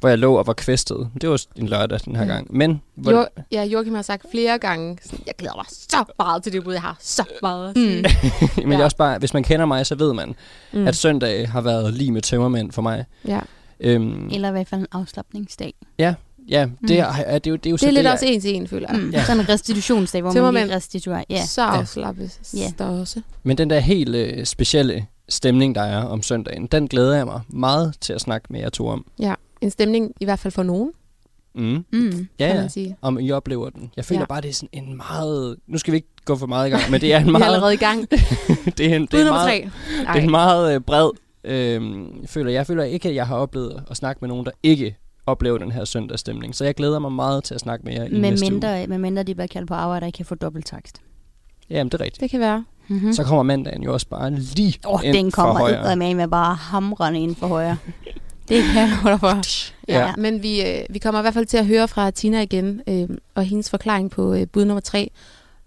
[0.00, 1.10] hvor jeg lå og var kvæstet.
[1.20, 2.28] Det var en lørdag den her mm.
[2.28, 2.56] gang.
[2.56, 3.12] Men, hvor...
[3.12, 6.64] Jo, ja, Joachim har sagt flere gange, sådan, jeg glæder mig så meget til det
[6.64, 8.02] bud, jeg har så meget at sige.
[8.02, 8.04] Mm.
[8.56, 8.76] Men ja.
[8.76, 10.34] det er også bare, hvis man kender mig, så ved man,
[10.72, 10.86] mm.
[10.86, 13.04] at søndag har været lige med tømmermænd for mig.
[13.28, 13.40] Ja.
[13.80, 15.74] Øhm, Eller i hvert fald en afslappningsdag.
[15.98, 16.14] Ja,
[16.48, 16.86] ja det, mm.
[16.88, 18.40] er, det, er, det er jo, det er jo det er lidt det, også en
[18.40, 19.00] til en, føler jeg.
[19.00, 19.10] Mm.
[19.10, 19.24] Ja.
[19.24, 20.62] Sådan en restitutionsdag, hvor Tømmermænd.
[20.62, 21.24] man lige restituerer.
[21.30, 21.44] Ja.
[21.46, 22.72] Så afslappes ja.
[22.78, 23.20] der også.
[23.42, 27.40] Men den der helt øh, specielle stemning, der er om søndagen, den glæder jeg mig
[27.48, 29.06] meget til at snakke med jer to om.
[29.18, 30.92] Ja en stemning, i hvert fald for nogen.
[31.54, 31.84] Mm.
[31.92, 32.68] Mm, ja, ja.
[32.68, 32.96] Sige.
[33.02, 33.90] Om I oplever den.
[33.96, 34.26] Jeg føler ja.
[34.26, 35.56] bare, det er sådan en meget...
[35.66, 37.40] Nu skal vi ikke gå for meget i gang, men det er en meget...
[37.42, 38.10] vi er allerede i gang.
[38.78, 39.64] det er en, det er meget,
[39.98, 41.10] det er en meget øh, bred...
[41.44, 42.50] Øh, føler.
[42.50, 44.96] Jeg føler ikke, at jeg har oplevet at snakke med nogen, der ikke
[45.26, 46.54] oplever den her søndagsstemning.
[46.54, 48.86] Så jeg glæder mig meget til at snakke med jer i med næste mindre, uge.
[48.86, 51.02] Med mindre de bare kalder på arbejde, og kan få dobbelttakst.
[51.70, 52.20] Jamen, det er rigtigt.
[52.20, 52.64] Det kan være.
[52.88, 53.12] Mm-hmm.
[53.12, 57.20] Så kommer mandagen jo også bare lige oh, ind den kommer med med bare hamrende
[57.20, 57.76] ind for højre.
[58.48, 59.42] Det kan jeg for.
[59.88, 60.06] Ja.
[60.06, 60.14] ja.
[60.18, 63.08] Men vi, øh, vi kommer i hvert fald til at høre fra Tina igen, øh,
[63.34, 65.10] og hendes forklaring på øh, bud nummer tre.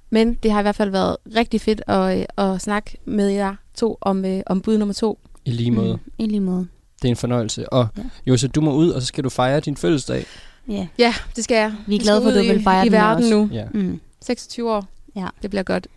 [0.10, 3.56] Men det har i hvert fald været rigtig fedt at, øh, at snakke med jer
[3.76, 5.20] to om, øh, om bud nummer to.
[5.46, 5.94] I lige måde.
[5.94, 6.68] Mm, I lige måde.
[7.02, 7.74] Det er en fornøjelse.
[7.74, 8.04] Og ja.
[8.26, 10.26] Jose, du må ud, og så skal du fejre din fødselsdag.
[10.68, 11.74] Ja, ja det skal jeg.
[11.88, 13.36] Vi er glade for, at du vil fejre i, den i verden også.
[13.36, 13.50] nu.
[13.52, 13.66] Ja.
[13.74, 14.00] Mm.
[14.22, 14.86] 26 år.
[15.16, 15.28] Ja.
[15.42, 15.88] Det bliver godt.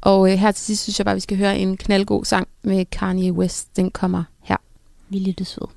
[0.00, 2.48] Og øh, her til sidst synes jeg bare, at vi skal høre en knaldgod sang
[2.62, 3.76] med Kanye West.
[3.76, 4.56] Den kommer her.
[5.08, 5.68] Vi lyttes ved.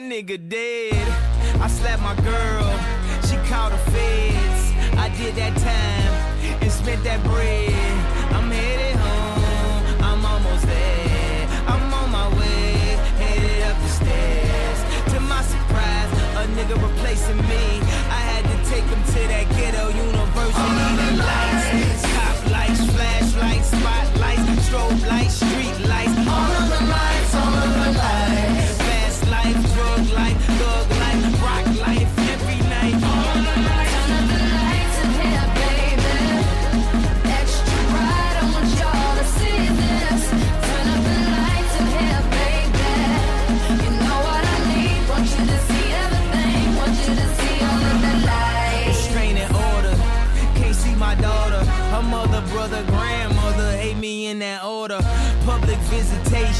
[0.00, 1.06] Nigga dead.
[1.60, 2.68] I slapped my girl,
[3.26, 4.72] she called the feds.
[4.96, 6.12] I did that time
[6.62, 7.72] and spent that bread.
[8.36, 11.48] I'm headed home, I'm almost there.
[11.66, 14.78] I'm on my way, headed up the stairs.
[15.14, 17.64] To my surprise, a nigga replacing me.
[18.12, 20.26] I had to take him to that ghetto university.
[20.96, 21.95] The lights, top lights,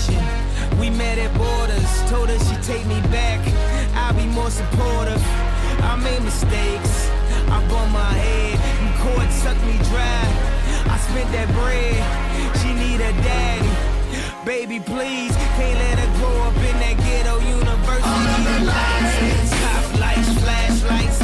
[0.07, 2.11] visitation, we met at borders.
[2.11, 3.41] Told her she'd take me back,
[3.95, 5.23] I'll be more supportive.
[5.83, 7.11] I made mistakes.
[7.49, 8.59] I bumped my head.
[8.83, 10.27] And court sucked me dry.
[10.89, 12.01] I spent that bread.
[12.61, 13.71] She need a daddy.
[14.45, 18.07] Baby, please, can't let her grow up in that ghetto university.
[18.07, 21.19] All Lights, top lights, flashlights,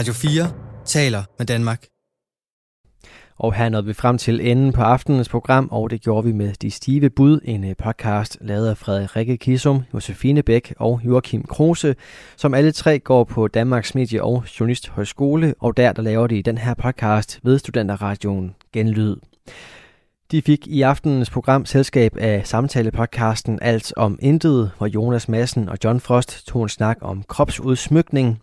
[0.00, 0.52] Radio 4
[0.84, 1.86] taler med Danmark.
[3.38, 6.52] Og her nåede vi frem til enden på aftenens program, og det gjorde vi med
[6.52, 11.96] De Stive Bud, en øh, podcast lavet af Frederikke Kisum, Josefine Bæk og Joachim Kruse,
[12.36, 16.58] som alle tre går på Danmarks Medie- og Journalisthøjskole, og der, der laver de den
[16.58, 19.16] her podcast ved Studenterradioen Genlyd.
[20.30, 25.78] De fik i aftenens program selskab af samtalepodcasten Alt om Intet, hvor Jonas Madsen og
[25.84, 28.40] John Frost tog en snak om kropsudsmykning.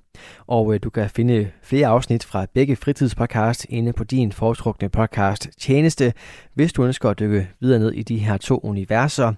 [0.48, 5.50] Og øh, du kan finde flere afsnit fra begge fritidspodcast inde på din foretrukne podcast
[5.60, 6.14] Tjeneste,
[6.54, 9.34] hvis du ønsker at dykke videre ned i de her to universer.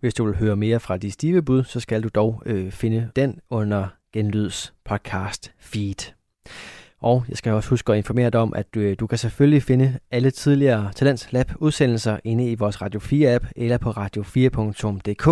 [0.00, 3.08] Hvis du vil høre mere fra de stive bud, så skal du dog øh, finde
[3.16, 6.12] den under Genlyds podcast feed.
[7.00, 9.98] Og jeg skal også huske at informere dig om, at du, du kan selvfølgelig finde
[10.10, 15.28] alle tidligere Talents Lab udsendelser inde i vores Radio 4 app eller på radio4.dk.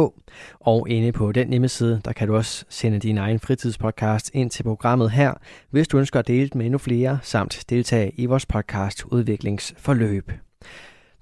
[0.60, 4.62] Og inde på den hjemmeside, der kan du også sende din egen fritidspodcast ind til
[4.62, 5.34] programmet her,
[5.70, 10.32] hvis du ønsker at dele det med endnu flere, samt deltage i vores podcast udviklingsforløb.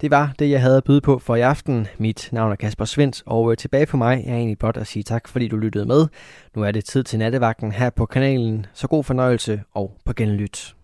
[0.01, 1.87] Det var det, jeg havde at byde på for i aften.
[1.97, 5.03] Mit navn er Kasper Svendt, og øh, tilbage på mig er egentlig blot at sige
[5.03, 6.07] tak, fordi du lyttede med.
[6.55, 10.75] Nu er det tid til nattevagten her på kanalen, så god fornøjelse og på genlyt.